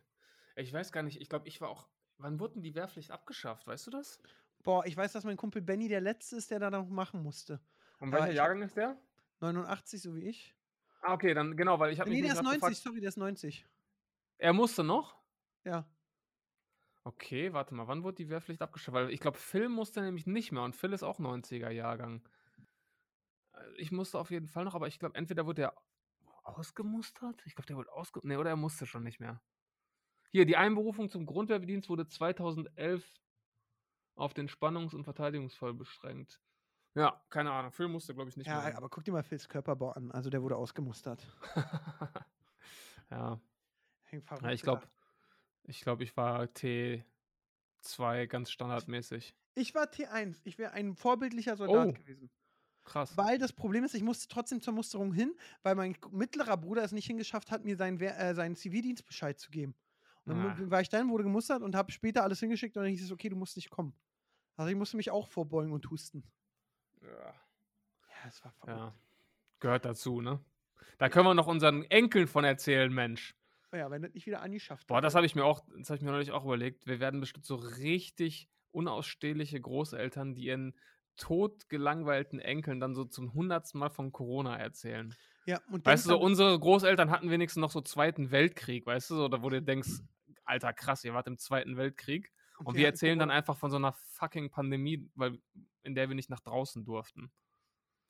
[0.55, 1.88] Ich weiß gar nicht, ich glaube, ich war auch.
[2.18, 3.68] Wann wurden die Wehrpflicht abgeschafft?
[3.68, 4.20] Weißt du das?
[4.63, 7.59] Boah, ich weiß, dass mein Kumpel Benny der Letzte ist, der da noch machen musste.
[7.99, 8.97] Und welcher Jahrgang ist der?
[9.41, 10.55] 89, so wie ich.
[11.01, 12.99] Ah, okay, dann genau, weil ich habe Nee, der ist nämlich 90, grad gefragt, sorry,
[12.99, 13.66] der ist 90.
[14.38, 15.16] er musste noch?
[15.63, 15.86] Ja.
[17.03, 18.95] Okay, warte mal, wann wurde die Wehrpflicht abgeschafft?
[18.95, 22.28] Weil ich glaube, Phil musste nämlich nicht mehr und Phil ist auch 90er Jahrgang.
[23.53, 25.82] Äh, Ich musste auf jeden Fall noch, aber ich glaube, entweder wurde er
[26.43, 27.43] ausgemustert?
[27.45, 28.26] Ich glaube, der wurde ausgemustert.
[28.30, 29.41] Nee, oder er musste schon nicht mehr.
[30.36, 33.09] Hier, die Einberufung zum Grundwehrdienst wurde 2011
[34.15, 36.41] auf den Spannungs- und Verteidigungsfall beschränkt.
[36.93, 37.71] Ja, keine Ahnung.
[37.71, 38.75] Phil musste, glaube ich, nicht Ja, mehr.
[38.75, 40.11] aber guck dir mal Phils Körperbau an.
[40.11, 41.25] Also der wurde ausgemustert.
[43.11, 43.39] ja.
[44.03, 44.86] Hängt ja, ich glaube,
[45.63, 49.38] ich glaube, ich war T2 ganz standardmäßig.
[49.53, 50.41] Ich war T1.
[50.43, 51.93] Ich wäre ein vorbildlicher Soldat Oh.
[51.93, 52.29] gewesen.
[52.83, 53.15] Krass.
[53.15, 55.33] Weil das Problem ist, ich musste trotzdem zur Musterung hin,
[55.63, 59.75] weil mein mittlerer Bruder es nicht hingeschafft hat, mir seinen, äh, seinen Zivildienstbescheid zu geben.
[60.26, 60.71] Dann Ah.
[60.71, 63.30] war ich dann, wurde gemustert und habe später alles hingeschickt und dann hieß es, okay,
[63.30, 63.95] du musst nicht kommen.
[64.57, 66.23] Also ich musste mich auch vorbeugen und husten.
[67.01, 67.09] Ja.
[67.09, 67.36] Ja,
[68.23, 68.78] das war verrückt.
[68.78, 68.93] Ja,
[69.59, 70.39] gehört dazu, ne?
[70.97, 73.36] Da können wir noch unseren Enkeln von erzählen, Mensch.
[73.71, 74.88] Oh ja, wenn das nicht wieder Anni schafft.
[74.88, 76.88] Boah, das habe ich mir auch, das habe ich mir neulich auch überlegt.
[76.88, 80.76] Wir werden bestimmt so richtig unausstehliche Großeltern, die ihren
[81.18, 85.13] totgelangweilten Enkeln dann so zum hundertsten Mal von Corona erzählen.
[85.45, 89.16] Ja, und Weißt du, so unsere Großeltern hatten wenigstens noch so Zweiten Weltkrieg, weißt du,
[89.16, 89.89] so, da wo du denkst,
[90.43, 92.32] Alter, krass, ihr wart im Zweiten Weltkrieg.
[92.59, 95.39] Und wir hatten erzählen dann einfach von so einer fucking Pandemie, weil,
[95.84, 97.32] in der wir nicht nach draußen durften.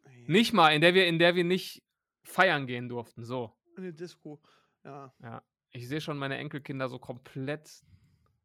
[0.04, 1.84] Ey, Nicht mal, in der wir, in der wir nicht
[2.24, 3.24] feiern gehen durften.
[3.24, 3.54] So.
[3.76, 4.42] Eine Disco.
[4.84, 5.14] Ja.
[5.22, 5.44] Ja.
[5.72, 7.84] Ich sehe schon meine Enkelkinder so komplett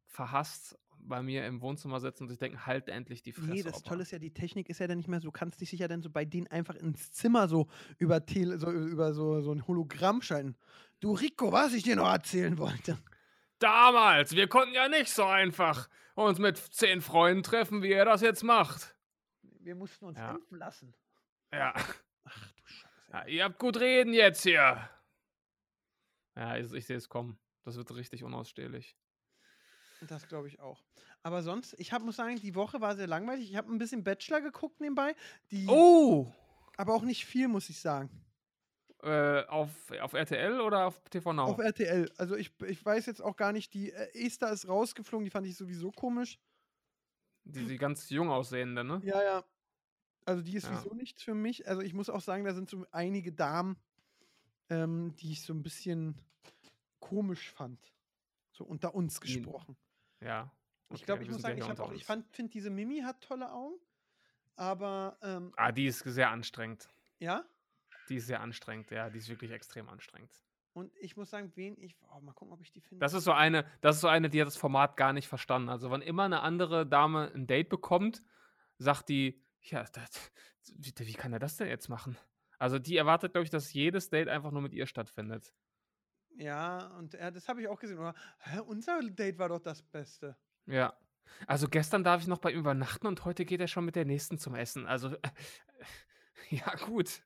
[0.06, 3.50] verhasst bei mir im Wohnzimmer sitzen und sich denken, halt endlich die Fresse.
[3.50, 3.82] Nee, das.
[3.82, 5.88] Tolle ist ja, die Technik ist ja dann nicht mehr so, du kannst dich sicher
[5.88, 9.66] dann so bei denen einfach ins Zimmer so über, Tele, so, über so, so ein
[9.66, 10.56] Hologramm schalten.
[11.00, 12.98] Du Rico, was ich dir noch erzählen wollte.
[13.58, 18.20] Damals, wir konnten ja nicht so einfach uns mit zehn Freunden treffen, wie ihr das
[18.20, 18.94] jetzt macht.
[19.42, 20.32] Wir mussten uns Ja.
[20.32, 20.94] impfen lassen.
[21.52, 21.74] Ja.
[22.24, 22.88] Ach du Scheiße.
[23.12, 24.88] ja ihr habt gut reden jetzt hier.
[26.36, 27.38] Ja, ich, ich sehe es kommen.
[27.64, 28.96] Das wird richtig unausstehlich.
[30.08, 30.82] Das glaube ich auch.
[31.22, 33.50] Aber sonst, ich hab, muss sagen, die Woche war sehr langweilig.
[33.50, 35.14] Ich habe ein bisschen Bachelor geguckt nebenbei.
[35.50, 36.32] Die, Oh!
[36.76, 38.08] Aber auch nicht viel, muss ich sagen.
[39.02, 41.44] Äh, auf, auf RTL oder auf TV Now?
[41.44, 42.10] Auf RTL.
[42.16, 45.46] Also ich, ich weiß jetzt auch gar nicht, die äh, Esther ist rausgeflogen, die fand
[45.46, 46.38] ich sowieso komisch.
[47.44, 49.00] die, die ganz jung aussehende, ne?
[49.04, 49.44] Ja, ja.
[50.26, 50.76] Also die ist Ja.
[50.76, 51.66] sowieso nichts für mich.
[51.66, 53.76] Also ich muss auch sagen, da sind so einige Damen,
[54.68, 56.14] ähm, die ich so ein bisschen
[56.98, 57.92] komisch fand.
[58.52, 59.76] So unter uns gesprochen.
[60.20, 60.52] Ja.
[60.90, 63.52] ich okay, glaube, wir ich muss sagen, ich, auch, ich finde, diese Mimi hat tolle
[63.52, 63.76] Augen.
[64.56, 66.88] Aber ähm, Ah, die ist sehr anstrengend.
[67.18, 67.44] ja.
[68.08, 70.32] Die ist sehr anstrengend, ja, die ist wirklich extrem anstrengend.
[70.72, 71.96] Und ich muss sagen, wen ich.
[72.12, 73.00] Oh, mal gucken, ob ich die finde.
[73.00, 75.68] Das ist so eine, das ist so eine, die hat das Format gar nicht verstanden.
[75.68, 78.22] Also, wann immer eine andere Dame ein Date bekommt,
[78.78, 80.32] sagt die, ja, das,
[80.74, 82.16] wie, wie kann er das denn jetzt machen?
[82.58, 85.52] Also, die erwartet, glaube ich, dass jedes Date einfach nur mit ihr stattfindet.
[86.36, 87.98] Ja, und er, das habe ich auch gesehen.
[87.98, 88.14] Oder?
[88.38, 90.36] Hä, unser Date war doch das Beste.
[90.66, 90.94] Ja.
[91.46, 94.04] Also gestern darf ich noch bei ihm übernachten und heute geht er schon mit der
[94.04, 94.86] nächsten zum Essen.
[94.86, 95.16] Also,
[96.50, 97.22] ja, gut.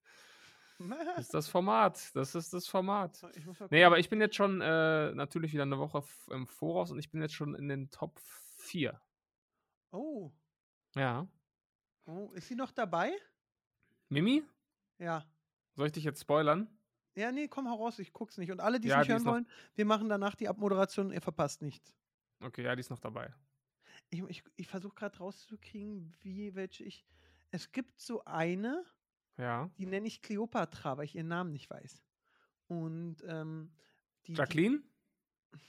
[0.79, 2.15] Das ist das Format.
[2.15, 3.23] Das ist das Format.
[3.35, 6.91] Ich mal Nee, aber ich bin jetzt schon äh, natürlich wieder eine Woche im Voraus
[6.91, 8.19] und ich bin jetzt schon in den Top
[8.59, 9.01] 4.
[9.93, 10.33] Oh,
[10.97, 11.29] Ja.
[12.07, 13.13] oh, ist sie noch dabei?
[14.09, 14.43] Mimi,
[14.99, 15.25] Ja.
[15.77, 16.74] soll ich dich jetzt spoilern?
[17.17, 18.51] Ja, nee, komm heraus, ich guck's nicht.
[18.51, 21.21] Und alle, die es Ja, nicht die hören wollen, wir machen danach die Abmoderation, ihr
[21.21, 21.95] verpasst nichts.
[22.41, 23.33] Okay, ja, die ist noch dabei.
[24.11, 27.07] Ich, ich, ich versuche gerade rauszukriegen, wie, welche ich.
[27.51, 28.85] Es gibt so eine,
[29.39, 29.71] Ja.
[29.79, 32.03] die nenne ich Cleopatra, weil ich ihren Namen nicht weiß.
[32.67, 33.73] Und ähm,
[34.27, 34.39] die, die.
[34.39, 34.83] Jacqueline?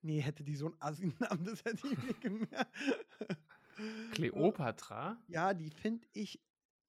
[0.00, 2.72] Nee, hätte die so einen Assi-Namen, das hätte ich nicht gemerkt.
[4.12, 5.20] Kleopatra?
[5.26, 6.40] Ja, die finde ich,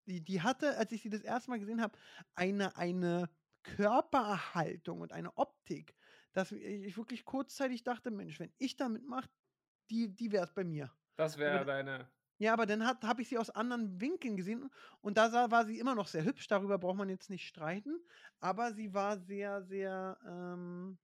[0.06, 1.98] die, die hatte, als ich sie das erste Mal gesehen habe,
[2.36, 3.28] eine, eine
[3.76, 5.96] Körperhaltung und eine Optik,
[6.34, 9.30] dass ich wirklich kurzzeitig dachte, Mensch, wenn ich da mitmache,
[9.90, 10.92] die, die wäre es bei mir.
[11.18, 12.10] Das wäre deine.
[12.38, 14.70] Ja, aber dann habe ich sie aus anderen Winkeln gesehen
[15.02, 18.00] und da sah, war sie immer noch sehr hübsch, darüber braucht man jetzt nicht streiten,
[18.40, 20.98] aber sie war sehr, sehr, ähm,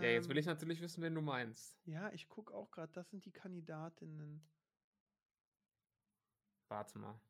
[0.00, 1.76] Ja, jetzt will ähm, ich natürlich wissen, wen du meinst.
[1.86, 4.46] Ja, ich gucke auch gerade, das sind die Kandidatinnen.
[6.68, 7.20] Warte mal.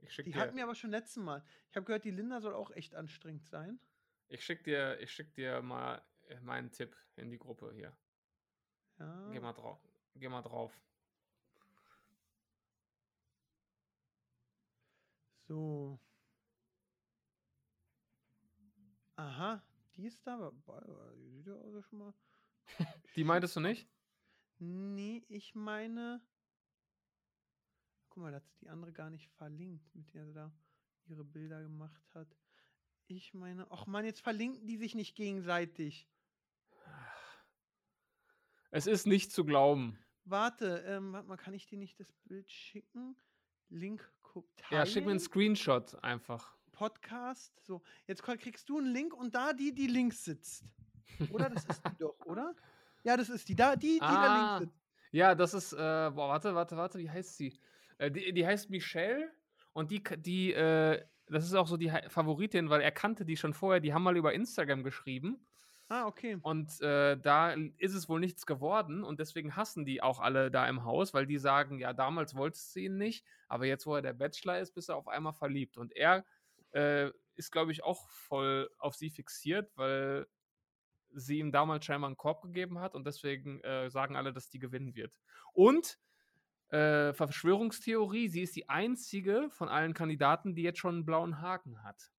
[0.00, 1.44] Ich schick Die dir, hatten wir aber schon letztes Mal.
[1.70, 3.80] Ich habe gehört, die Linda soll auch echt anstrengend sein.
[4.28, 7.96] ich schick dir, ich schick dir mal äh, meinen Tipp in die Gruppe hier.
[8.98, 9.30] Ja.
[9.30, 9.80] Geh mal drauf.
[10.14, 10.78] Geh mal drauf.
[15.48, 15.98] So.
[19.16, 19.62] Aha,
[19.96, 20.50] die ist da.
[20.64, 22.14] boah, Die sieht ja also schon mal.
[23.16, 23.88] Die meintest du nicht?
[24.58, 26.20] Nee, ich meine.
[28.18, 30.50] Guck mal, da hat sie die andere gar nicht verlinkt, mit der sie da
[31.06, 32.26] ihre Bilder gemacht hat.
[33.06, 36.08] Ich meine, ach man, jetzt verlinken die sich nicht gegenseitig.
[38.72, 39.96] Es ist nicht zu glauben.
[40.24, 43.14] Warte, ähm, warte mal, kann ich dir nicht das Bild schicken?
[43.68, 46.56] Link guck, Ja, schick mir einen Screenshot einfach.
[46.72, 47.52] Podcast.
[47.64, 50.64] So, jetzt krieg- kriegst du einen Link und da die, die links sitzt.
[51.30, 51.50] Oder?
[51.50, 52.56] Das ist die doch, oder?
[53.04, 53.54] Ja, das ist die.
[53.54, 54.84] Da, die, die da Ah, links sitzt.
[55.12, 57.56] Ja, das ist, äh, boah, warte, warte, warte, wie heißt sie?
[57.98, 59.30] Äh, die, die heißt Michelle
[59.72, 63.54] und die, die, äh, das ist auch so die Favoritin, weil er kannte die schon
[63.54, 65.46] vorher, die haben mal über Instagram geschrieben
[65.90, 66.38] Ah, okay.
[66.42, 70.68] und äh, da ist es wohl nichts geworden und deswegen hassen die auch alle da
[70.68, 74.02] im Haus, weil die sagen, ja, damals wolltest du ihn nicht, aber jetzt, wo er
[74.02, 76.26] der Bachelor ist, bist du auf einmal verliebt und er
[76.72, 80.26] äh, ist, glaube ich, auch voll auf sie fixiert, weil
[81.14, 84.58] sie ihm damals scheinbar einen Korb gegeben hat und deswegen äh, sagen alle, dass die
[84.58, 85.14] gewinnen wird.
[85.54, 85.98] Und
[86.70, 91.82] äh, Verschwörungstheorie, sie ist die einzige von allen Kandidaten, die jetzt schon einen blauen Haken
[91.82, 92.12] hat.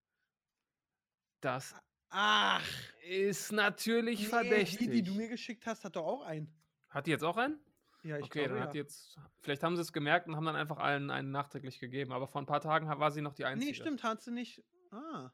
[1.41, 1.75] Das
[2.09, 2.67] Ach,
[3.07, 4.87] ist natürlich nee, verdächtig.
[4.87, 6.53] Die, die du mir geschickt hast, hat doch auch einen.
[6.89, 7.59] hat die jetzt auch einen?
[8.03, 8.63] Ja, ich okay, glaube, dann ja.
[8.63, 9.17] hat die jetzt.
[9.41, 12.13] Vielleicht haben sie es gemerkt und haben dann einfach allen einen nachträglich gegeben.
[12.13, 13.71] Aber vor ein paar Tagen war sie noch die einzige.
[13.71, 14.63] Nee, stimmt, hat sie nicht.
[14.91, 15.31] Ah.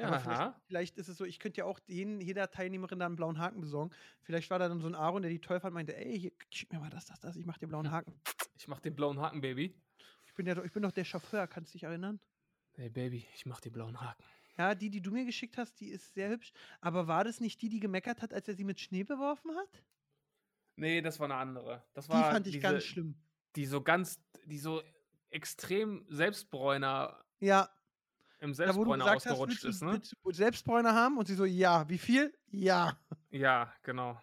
[0.00, 3.06] Ja, aber vielleicht, vielleicht ist es so, ich könnte ja auch jeden, jeder Teilnehmerin da
[3.06, 3.94] einen blauen Haken besorgen.
[4.22, 6.72] Vielleicht war da dann so ein Aaron, der die toll fand, meinte, ey, hier, schick
[6.72, 8.14] mir mal das, das, das, ich mach dir blauen Haken.
[8.56, 9.74] Ich mach den blauen Haken, Baby.
[10.26, 12.20] Ich bin ja doch, ich bin doch der Chauffeur, kannst du dich erinnern?
[12.72, 14.22] Hey, Baby, ich mach den blauen Haken.
[14.56, 16.52] Ja, die, die du mir geschickt hast, die ist sehr hübsch.
[16.80, 19.82] Aber war das nicht die, die gemeckert hat, als er sie mit Schnee beworfen hat?
[20.76, 21.82] Nee, das war eine andere.
[21.94, 23.14] Das Die war fand ich diese, ganz schlimm.
[23.56, 24.82] Die so ganz, die so
[25.30, 27.68] extrem Selbstbräuner Ja,
[28.40, 30.00] im da Selbstbräuner hast, ausgerutscht willst ist, ne?
[30.32, 31.18] Selbstbräuner haben?
[31.18, 31.88] Und sie so, ja.
[31.88, 32.34] Wie viel?
[32.48, 32.98] Ja.
[33.30, 34.20] Ja, genau.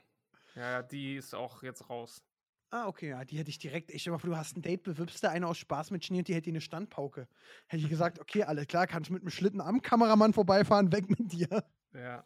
[0.55, 2.23] Ja, die ist auch jetzt raus.
[2.69, 3.91] Ah, okay, ja, die hätte ich direkt.
[3.91, 6.19] Ich stell mal vor, du hast ein Date, bewirbst da eine aus Spaß mit Schnee
[6.19, 7.29] und die hätte eine Standpauke.
[7.67, 11.31] Hätte ich gesagt, okay, alles klar, kannst mit dem Schlitten am Kameramann vorbeifahren, weg mit
[11.31, 11.63] dir.
[11.93, 12.25] Ja.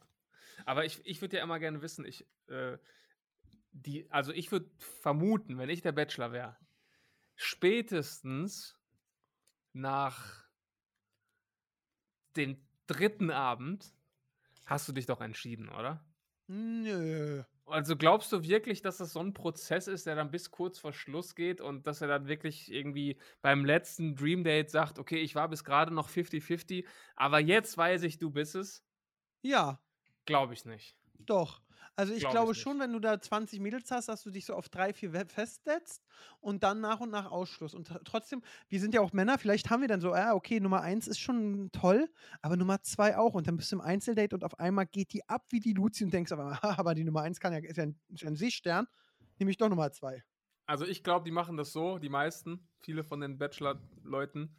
[0.66, 2.78] Aber ich, ich würde ja immer gerne wissen, ich, äh,
[3.72, 6.58] die, also ich würde vermuten, wenn ich der Bachelor wäre,
[7.36, 8.80] spätestens
[9.74, 10.41] nach
[12.38, 13.94] dem dritten Abend
[14.66, 16.06] hast du dich doch entschieden, oder?
[16.48, 17.44] Nö.
[17.66, 20.92] Also glaubst du wirklich, dass das so ein Prozess ist, der dann bis kurz vor
[20.94, 25.36] Schluss geht und dass er dann wirklich irgendwie beim letzten Dream Date sagt, okay, ich
[25.36, 28.84] war bis gerade noch 50-50, aber jetzt weiß ich, du bist es?
[29.44, 29.80] Ja,
[30.26, 30.98] Glaube ich nicht.
[31.26, 31.62] doch.
[31.96, 32.62] Also ich Glaub ich glaube nicht.
[32.62, 36.04] schon, wenn du da 20 Mädels hast, dass du dich so auf drei, vier festsetzt
[36.40, 37.74] und dann nach und nach Ausschluss.
[37.74, 40.60] Und tr- trotzdem, wir sind ja auch Männer, vielleicht haben wir dann so, ah, okay,
[40.60, 42.10] Nummer eins ist schon toll,
[42.42, 43.34] aber Nummer zwei auch.
[43.34, 46.04] Und dann bist du im Einzeldate und auf einmal geht die ab wie die Luzi
[46.06, 48.36] und denkst aber, aber die Nummer eins kann ja, ist ja ein, ist ja ein
[48.36, 48.88] Seestern,
[49.38, 50.24] nehme ich doch Nummer zwei.
[50.66, 54.56] Also ich glaube, die machen das so, die meisten, viele von den Bachelor-Leuten,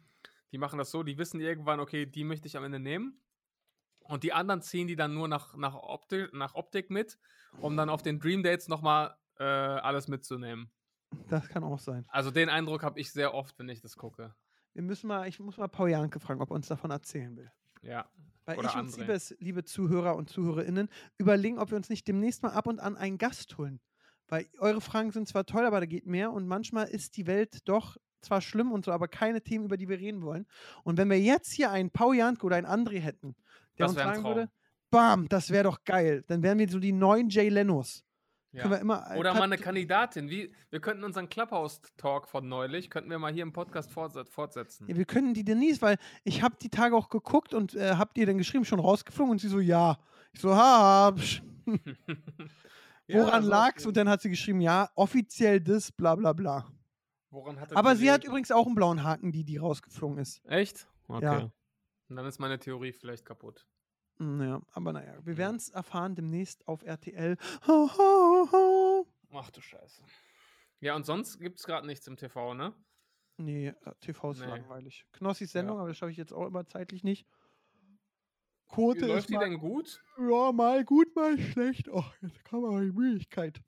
[0.51, 3.22] die machen das so, die wissen irgendwann, okay, die möchte ich am Ende nehmen.
[4.03, 7.17] Und die anderen ziehen die dann nur nach, nach, Optik, nach Optik mit,
[7.59, 10.71] um dann auf den Dream Dates nochmal äh, alles mitzunehmen.
[11.29, 12.05] Das kann auch sein.
[12.09, 14.35] Also den Eindruck habe ich sehr oft, wenn ich das gucke.
[14.73, 17.51] Wir müssen mal, ich muss mal Paul Janke fragen, ob er uns davon erzählen will.
[17.81, 18.09] Ja.
[18.45, 18.89] Weil ich und André.
[18.89, 22.97] Siebes, liebe Zuhörer und Zuhörerinnen, überlegen, ob wir uns nicht demnächst mal ab und an
[22.97, 23.79] einen Gast holen.
[24.27, 27.67] Weil eure Fragen sind zwar toll, aber da geht mehr und manchmal ist die Welt
[27.67, 30.45] doch zwar schlimm und so, aber keine Themen, über die wir reden wollen.
[30.83, 33.35] Und wenn wir jetzt hier einen Paul Janke oder einen André hätten,
[33.77, 34.49] der Das uns sagen würde,
[34.89, 36.23] bam, das wäre doch geil.
[36.27, 38.03] Dann wären wir so die neuen Jay Lenos.
[38.55, 38.81] Können wir ja.
[38.81, 40.29] immer, äh, Oder mal eine Kandidatin.
[40.29, 44.87] Wie, wir könnten unseren Clubhouse-Talk von neulich, könnten wir mal hier im Podcast fortset- fortsetzen.
[44.87, 48.15] Ja, wir können die Denise, weil ich habe die Tage auch geguckt und äh, habt
[48.17, 49.31] ihr denn geschrieben, schon rausgeflogen?
[49.31, 49.97] Und sie so, ja.
[50.33, 51.41] Ich so, ha, psch,
[53.07, 53.85] Ja, woran also lag's?
[53.85, 56.67] Und dann hat sie geschrieben, ja, offiziell das, bla bla bla.
[57.33, 60.45] Woran hat es Aber sie hat übrigens auch einen blauen Haken, die, die rausgeflogen ist.
[60.45, 60.87] Echt?
[61.07, 61.23] Okay.
[61.25, 61.51] Ja.
[62.09, 63.65] Und dann ist meine Theorie vielleicht kaputt.
[64.17, 67.37] Hm, Ja, aber naja, wir werden es erfahren demnächst auf RTL.
[67.67, 69.07] Ho, ho, ho.
[69.31, 70.03] Ach du Scheiße.
[70.79, 72.75] Ja, und sonst gibt es gerade nichts im TV, ne?
[73.37, 74.45] Nee, äh, TV ist Nee.
[74.45, 75.07] langweilig.
[75.13, 75.81] Knossis Sendung, Ja.
[75.81, 77.25] aber das schaffe ich jetzt auch immer zeitlich nicht.
[78.67, 80.03] Quote läuft ist die mal, denn gut?
[80.19, 81.89] ja, mal gut, mal schlecht.
[81.89, 83.59] Oh, jetzt kam aber die Müdigkeit.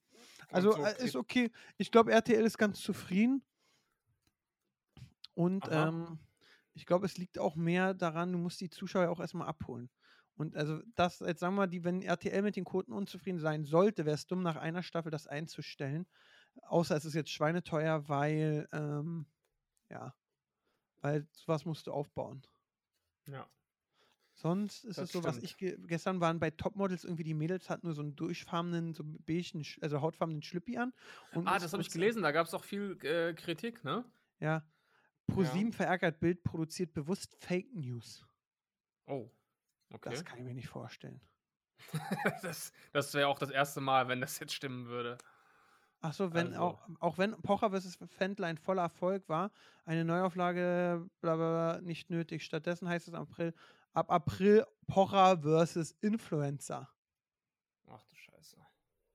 [0.49, 1.03] Also so äh, okay.
[1.03, 1.51] ist okay.
[1.77, 3.43] Ich glaube, RTL ist ganz zufrieden.
[5.35, 6.19] Und ähm,
[6.73, 9.91] ich glaube, es liegt auch mehr daran, du musst die Zuschauer auch erstmal abholen.
[10.35, 14.05] Und also das, jetzt sagen wir, die, wenn RTL mit den Quoten unzufrieden sein sollte,
[14.05, 16.07] wäre es dumm, nach einer Staffel das einzustellen.
[16.63, 19.27] Außer es ist jetzt schweineteuer, weil, ähm,
[19.91, 20.15] ja,
[21.01, 22.43] weil sowas musst du aufbauen.
[23.27, 23.49] Ja.
[24.37, 25.45] Sonst ist Das es so, was stimmt.
[25.45, 29.03] ich ge gestern waren bei Topmodels irgendwie die Mädels hatten nur so einen durchfarbenen, so
[29.05, 30.93] beigen, also hautfarbenen Schlippi an.
[31.31, 34.05] Und Ah, das habe ich gelesen, da gab es auch viel äh, Kritik, ne?
[34.39, 34.65] Ja.
[35.27, 38.25] ProSieben verärgert Bild produziert bewusst Fake News.
[39.07, 39.29] Oh.
[39.93, 40.09] Okay.
[40.09, 41.21] Das kann ich mir nicht vorstellen.
[42.41, 45.17] das das wäre auch das erste Mal, wenn das jetzt stimmen würde.
[46.01, 47.97] Achso, wenn Also- auch, auch wenn Pocher vs.
[48.07, 49.51] Fendler ein voller Erfolg war,
[49.85, 52.43] eine Neuauflage bla bla, nicht nötig.
[52.43, 53.53] Stattdessen heißt es April,
[53.93, 55.91] ab April Pocher vs.
[56.01, 56.89] Influencer.
[57.87, 58.57] Ach du Scheiße.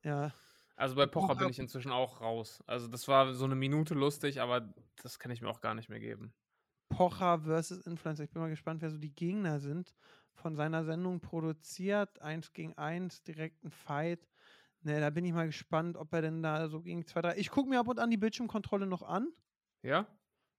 [0.05, 0.33] Ja.
[0.81, 2.65] Also bei Pocher bin ich inzwischen auch raus.
[2.67, 4.73] Also das war so eine Minute lustig, aber
[5.03, 6.33] das kann ich mir auch gar nicht mehr geben.
[6.89, 8.25] Pocher versus Influencer.
[8.25, 9.95] Ich bin mal gespannt, wer so die Gegner sind.
[10.33, 14.27] Von seiner Sendung produziert, eins gegen eins, direkt ein Fight.
[14.81, 17.37] Ne, da bin ich mal gespannt, ob er denn da so gegen zwei, drei.
[17.37, 19.29] Ich gucke mir ab und an die Bildschirmkontrolle noch an.
[19.83, 20.07] Ja?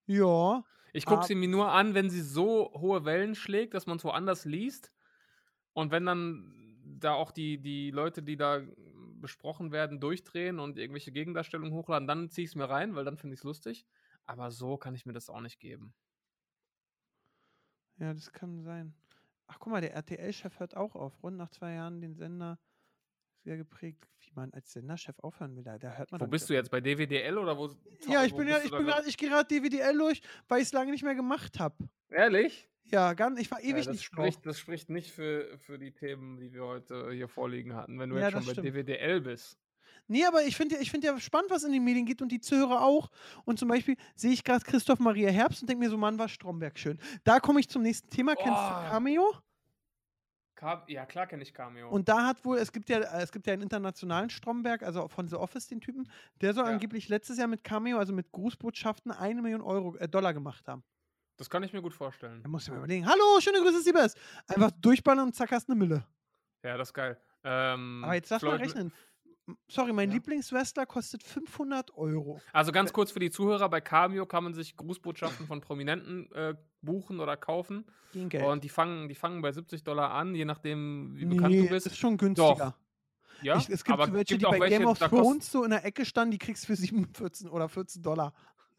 [0.05, 0.63] Ja.
[0.93, 4.03] Ich gucke sie mir nur an, wenn sie so hohe Wellen schlägt, dass man es
[4.03, 4.91] woanders liest.
[5.73, 6.53] Und wenn dann
[6.99, 8.61] da auch die, die Leute, die da
[9.21, 13.17] besprochen werden, durchdrehen und irgendwelche Gegendarstellungen hochladen, dann ziehe ich es mir rein, weil dann
[13.17, 13.85] finde ich es lustig.
[14.25, 15.93] Aber so kann ich mir das auch nicht geben.
[17.97, 18.93] Ja, das kann sein.
[19.47, 21.21] Ach, guck mal, der RTL-Chef hört auch auf.
[21.23, 22.59] Rund nach zwei Jahren den Sender
[23.43, 25.63] sehr geprägt, wie man als Senderchef aufhören will.
[25.63, 26.71] Da, da hört man Wo bist du jetzt?
[26.71, 27.75] Bei DWDL oder wo?
[28.07, 30.67] Ja, ich wo bin ja, ich bin grad, ich gehe gerade DWDL durch, weil ich
[30.67, 31.75] es lange nicht mehr gemacht habe.
[32.09, 32.70] Ehrlich?
[32.85, 35.93] Ja, ganz, ich war Ja, ewig das, nicht spricht, das spricht nicht für, für die
[35.93, 38.67] Themen, die wir heute hier vorliegen hatten, wenn du Ja, jetzt schon bei stimmt.
[38.75, 39.57] DWDL bist.
[40.07, 42.29] Nee, aber ich finde ja, ich find ja spannend, was in den Medien geht und
[42.31, 43.09] die Zuhörer auch.
[43.45, 46.29] Und zum Beispiel sehe ich gerade Christoph Maria Herbst und denke mir so, Mann, war
[46.29, 46.99] Stromberg schön.
[47.23, 48.35] Da komme ich zum nächsten Thema.
[48.35, 48.79] Kennst du Oh.
[48.89, 49.41] Cameo?
[50.55, 51.89] Ka- Ja, klar kenne ich Cameo.
[51.89, 55.07] Und da hat wohl, es gibt ja, äh, es gibt ja einen internationalen Stromberg, also
[55.07, 56.09] von The Office, den Typen,
[56.41, 56.71] der soll Ja.
[56.71, 60.83] angeblich letztes Jahr mit Cameo, also mit Grußbotschaften, eine Million Euro, äh, Dollar gemacht haben.
[61.41, 62.41] Das kann ich mir gut vorstellen.
[62.43, 64.15] Da musst du mir überlegen, hallo, schöne Grüße, Siebes.
[64.47, 66.05] Einfach durchballern und zack, hast eine Mille.
[66.63, 67.19] Ja, das ist geil.
[67.43, 68.93] Ähm, Aber jetzt lass mal Floyd- rechnen.
[69.47, 70.13] M- Sorry, mein Ja.
[70.15, 72.39] Lieblingswrestler kostet 500 Euro.
[72.53, 76.53] Also ganz kurz für die Zuhörer, bei Cameo kann man sich Grußbotschaften von Prominenten äh,
[76.83, 77.85] buchen oder kaufen.
[78.13, 78.45] Gegen Geld.
[78.45, 81.69] Und die fangen, die fangen bei 70 Dollar an, je nachdem, wie bekannt nee, du
[81.69, 81.87] bist.
[81.87, 82.75] ist schon günstiger.
[83.41, 85.71] ja, ich, es gibt aber welche, gibt die bei welche, Game of Thrones so in
[85.71, 88.33] der Ecke standen, die kriegst du für 47 oder 14 Dollar.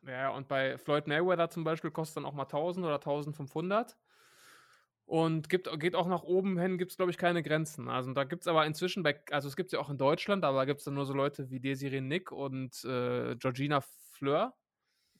[0.07, 3.97] Ja, und bei Floyd Mayweather zum Beispiel kostet dann auch mal 1000 oder 1500.
[5.05, 7.89] Und gibt, geht auch nach oben hin, gibt es, glaube ich, keine Grenzen.
[7.89, 10.45] Also da gibt es aber inzwischen, bei, also es gibt es ja auch in Deutschland,
[10.45, 14.55] aber gibt es dann nur so Leute wie Desiree Nick und äh, Georgina Fleur.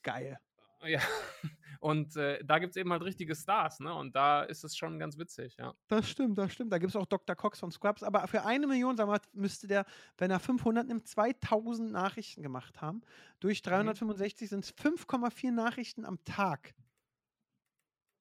[0.01, 0.39] Geil.
[0.83, 0.99] Ja,
[1.83, 3.93] und äh, da gibt es eben halt richtige Stars, ne?
[3.93, 5.73] Und da ist es schon ganz witzig, ja.
[5.89, 6.71] Das stimmt, das stimmt.
[6.71, 7.35] Da gibt es auch Dr.
[7.35, 8.03] Cox von Scrubs.
[8.03, 9.85] Aber für eine Million, sagen wir, mal, müsste der,
[10.17, 13.01] wenn er 500 nimmt, 2000 Nachrichten gemacht haben.
[13.41, 13.69] Durch Mhm.
[13.69, 16.73] 365 sind es 5,4 Nachrichten am Tag.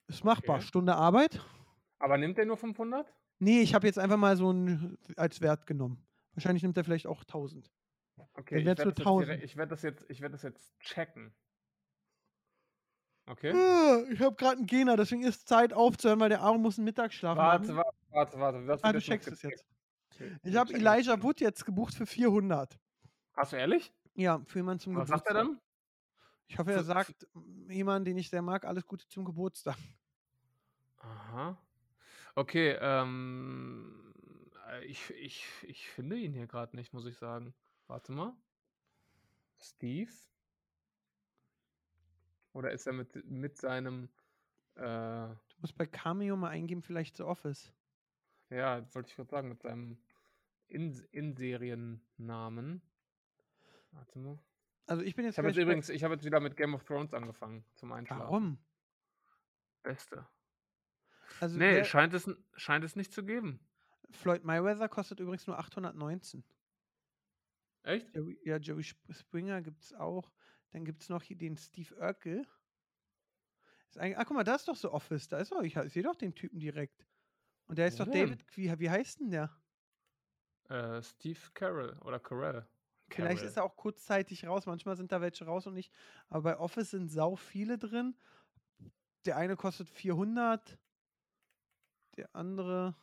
[0.08, 0.56] Ist machbar.
[0.56, 0.66] Okay.
[0.66, 1.40] Stunde Arbeit?
[1.98, 3.12] Aber nimmt der nur 500?
[3.38, 6.04] Nee, ich habe jetzt einfach mal so ein als Wert genommen.
[6.34, 7.70] Wahrscheinlich nimmt er vielleicht auch 1000.
[8.34, 9.28] Okay, ich werde das, jetzt 1000.
[9.28, 11.32] direkt- ich werd das, jetzt- ich werd das jetzt checken.
[13.32, 13.50] Okay.
[13.50, 16.84] Äh, Ich habe gerade einen Gena, deswegen ist Zeit aufzuhören, weil der Aaron muss einen
[16.84, 17.76] Mittagsschlaf Warte, machen.
[18.10, 18.66] warte, warte, warte.
[18.66, 19.64] Was Ah, wird du jetzt noch checkst es jetzt.
[20.14, 21.22] Okay, Ich habe Elijah das.
[21.22, 22.78] Wood jetzt gebucht für 400.
[23.34, 23.92] Hast du ehrlich?
[24.14, 25.18] Ja, für jemanden zum Was Geburtstag.
[25.34, 25.60] sagt er dann?
[26.46, 29.76] Ich hoffe, er sagt mm, jemanden, den ich sehr mag, alles Gute zum Geburtstag.
[30.98, 31.56] Aha.
[32.34, 34.12] Okay, ähm,
[34.70, 37.54] äh, ich, ich, ich finde ihn hier gerade nicht, muss ich sagen.
[37.86, 38.34] Warte mal.
[39.58, 40.10] Steve?
[42.52, 44.08] Oder ist er mit, mit seinem,
[44.74, 47.72] äh, Du musst bei Cameo mal eingeben, vielleicht The Office.
[48.50, 49.98] ja, wollte ich gerade sagen, mit seinem
[50.68, 52.82] In- In-Serien-Namen.
[53.92, 54.38] Warte mal.
[54.86, 56.84] Also ich bin jetzt Ich habe jetzt übrigens, ich habe jetzt wieder mit Game of
[56.84, 58.22] Thrones angefangen zum Einschlafen.
[58.22, 58.58] Warum?
[59.82, 60.26] Beste.
[61.40, 63.60] Also Nee, scheint es, scheint es nicht zu geben.
[64.10, 66.44] Floyd Mayweather kostet übrigens nur 819.
[67.84, 68.14] Echt?
[68.14, 70.30] Joey, ja, Joey Sp- Springer gibt es auch.
[70.72, 72.46] Dann gibt es noch hier den Steve Urkel.
[73.88, 75.28] Ist ah, guck mal, da ist doch so Office.
[75.28, 77.06] Da ist doch, ich, ich sehe doch den Typen direkt.
[77.66, 78.30] Und der ist Wo doch denn?
[78.30, 79.50] David, wie, wie heißt denn der?
[80.68, 82.66] Äh, Steve Carroll oder Carell.
[83.08, 84.64] Vielleicht ist er auch kurzzeitig raus.
[84.64, 85.92] Manchmal sind da welche raus und nicht.
[86.28, 88.16] Aber bei Office sind sau viele drin.
[89.26, 90.78] Der eine kostet 400.
[92.16, 92.94] Der andere.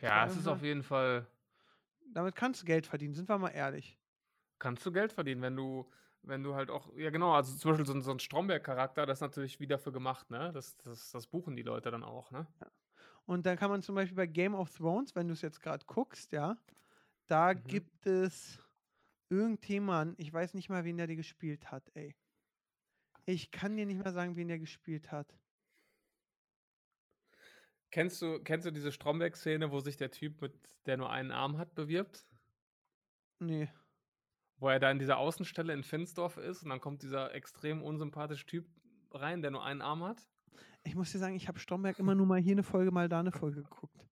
[0.00, 0.48] Ja, es ist 300.
[0.48, 1.26] auf jeden Fall.
[2.14, 3.98] Damit kannst du Geld verdienen, sind wir mal ehrlich.
[4.58, 5.90] Kannst du Geld verdienen, wenn du,
[6.22, 6.94] wenn du halt auch.
[6.96, 9.92] Ja, genau, also zum Beispiel so ein, so ein Stromberg-Charakter, das ist natürlich wieder für
[9.92, 10.52] gemacht, ne?
[10.52, 12.46] Das, das, das buchen die Leute dann auch, ne?
[13.26, 15.84] Und dann kann man zum Beispiel bei Game of Thrones, wenn du es jetzt gerade
[15.86, 16.56] guckst, ja,
[17.26, 17.78] da Mhm.
[17.78, 18.62] gibt es
[19.30, 22.16] irgendjemanden, ich weiß nicht mal, wen der die gespielt hat, ey.
[23.26, 25.38] Ich kann dir nicht mal sagen, wen der gespielt hat.
[27.94, 30.52] Kennst du, kennst du diese Stromberg-Szene, wo sich der Typ mit,
[30.84, 32.26] der nur einen Arm hat, bewirbt?
[33.38, 33.68] Nee.
[34.56, 38.46] Wo er da in dieser Außenstelle in Finsdorf ist und dann kommt dieser extrem unsympathische
[38.46, 38.66] Typ
[39.12, 40.26] rein, der nur einen Arm hat?
[40.82, 43.20] Ich muss dir sagen, ich habe Stromberg immer nur mal hier eine Folge, mal da
[43.20, 44.04] eine Folge geguckt.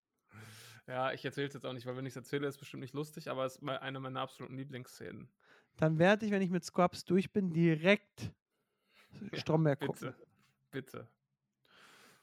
[0.87, 2.83] Ja, ich erzähle es jetzt auch nicht, weil wenn ich es erzähle, ist es bestimmt
[2.83, 5.29] nicht lustig, aber es ist eine meiner absoluten Lieblingsszenen.
[5.77, 8.33] Dann werde ich, wenn ich mit Scrubs durch bin, direkt
[9.33, 10.15] Ja, Stromberg gucken.
[10.71, 11.09] Bitte, bitte.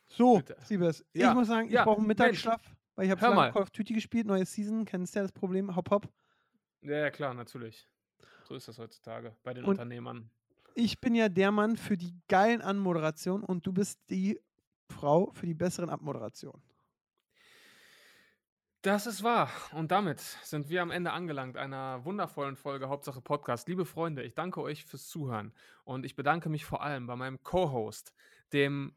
[0.10, 0.42] So.
[0.64, 2.62] Siebes, ich Ja, muss sagen, ich ja, brauche einen Mensch, Mittagsschlaf,
[2.96, 3.52] weil ich habe lange mal.
[3.52, 6.10] Call of Duty gespielt, neue Season, kennst ja das Problem, hopp hopp.
[6.82, 7.88] Ja, ja, klar, natürlich.
[8.44, 10.30] So ist das heutzutage bei den Und- Unternehmern.
[10.76, 14.40] Ich bin ja der Mann für die geilen Anmoderationen und du bist die
[14.88, 16.62] Frau für die besseren Abmoderationen.
[18.82, 19.50] Das ist wahr.
[19.74, 23.68] Und damit sind wir am Ende angelangt einer wundervollen Folge Hauptsache Podcast.
[23.68, 25.54] Liebe Freunde, ich danke euch fürs Zuhören
[25.84, 28.14] und ich bedanke mich vor allem bei meinem Co-Host,
[28.54, 28.96] dem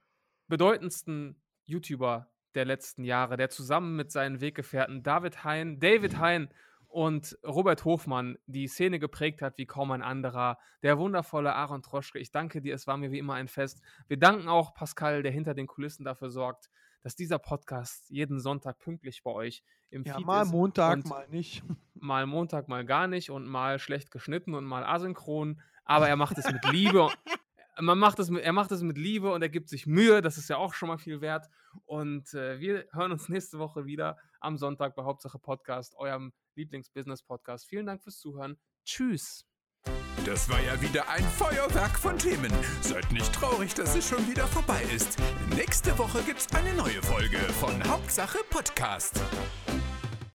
[0.52, 6.50] bedeutendsten YouTuber der letzten Jahre, der zusammen mit seinen Weggefährten David Hein, David Hein
[6.88, 10.58] und Robert Hofmann die Szene geprägt hat wie kaum ein anderer.
[10.82, 12.18] Der wundervolle Aaron Troschke.
[12.18, 13.80] Ich danke dir, es war mir wie immer ein Fest.
[14.08, 16.68] Wir danken auch Pascal, der hinter den Kulissen dafür sorgt,
[17.02, 20.52] dass dieser Podcast jeden Sonntag pünktlich bei euch im Ja, Feed mal ist.
[20.52, 21.62] Montag, und- mal nicht.
[21.94, 25.62] Mal Montag, mal gar nicht und mal schlecht geschnitten und mal asynchron.
[25.84, 27.08] Aber er macht es mit Liebe.
[27.80, 30.20] Man macht es mit, er macht es mit Liebe und er gibt sich Mühe.
[30.20, 31.48] Das ist ja auch schon mal viel wert.
[31.84, 37.66] Und äh, wir hören uns nächste Woche wieder am Sonntag bei Hauptsache Podcast, eurem Lieblings-Business-Podcast.
[37.66, 38.58] Vielen Dank fürs Zuhören.
[38.84, 39.46] Tschüss.
[40.24, 42.52] Das war ja wieder ein Feuerwerk von Themen.
[42.80, 45.18] Seid nicht traurig, dass es schon wieder vorbei ist.
[45.56, 49.20] Nächste Woche gibt's eine neue Folge von Hauptsache Podcast.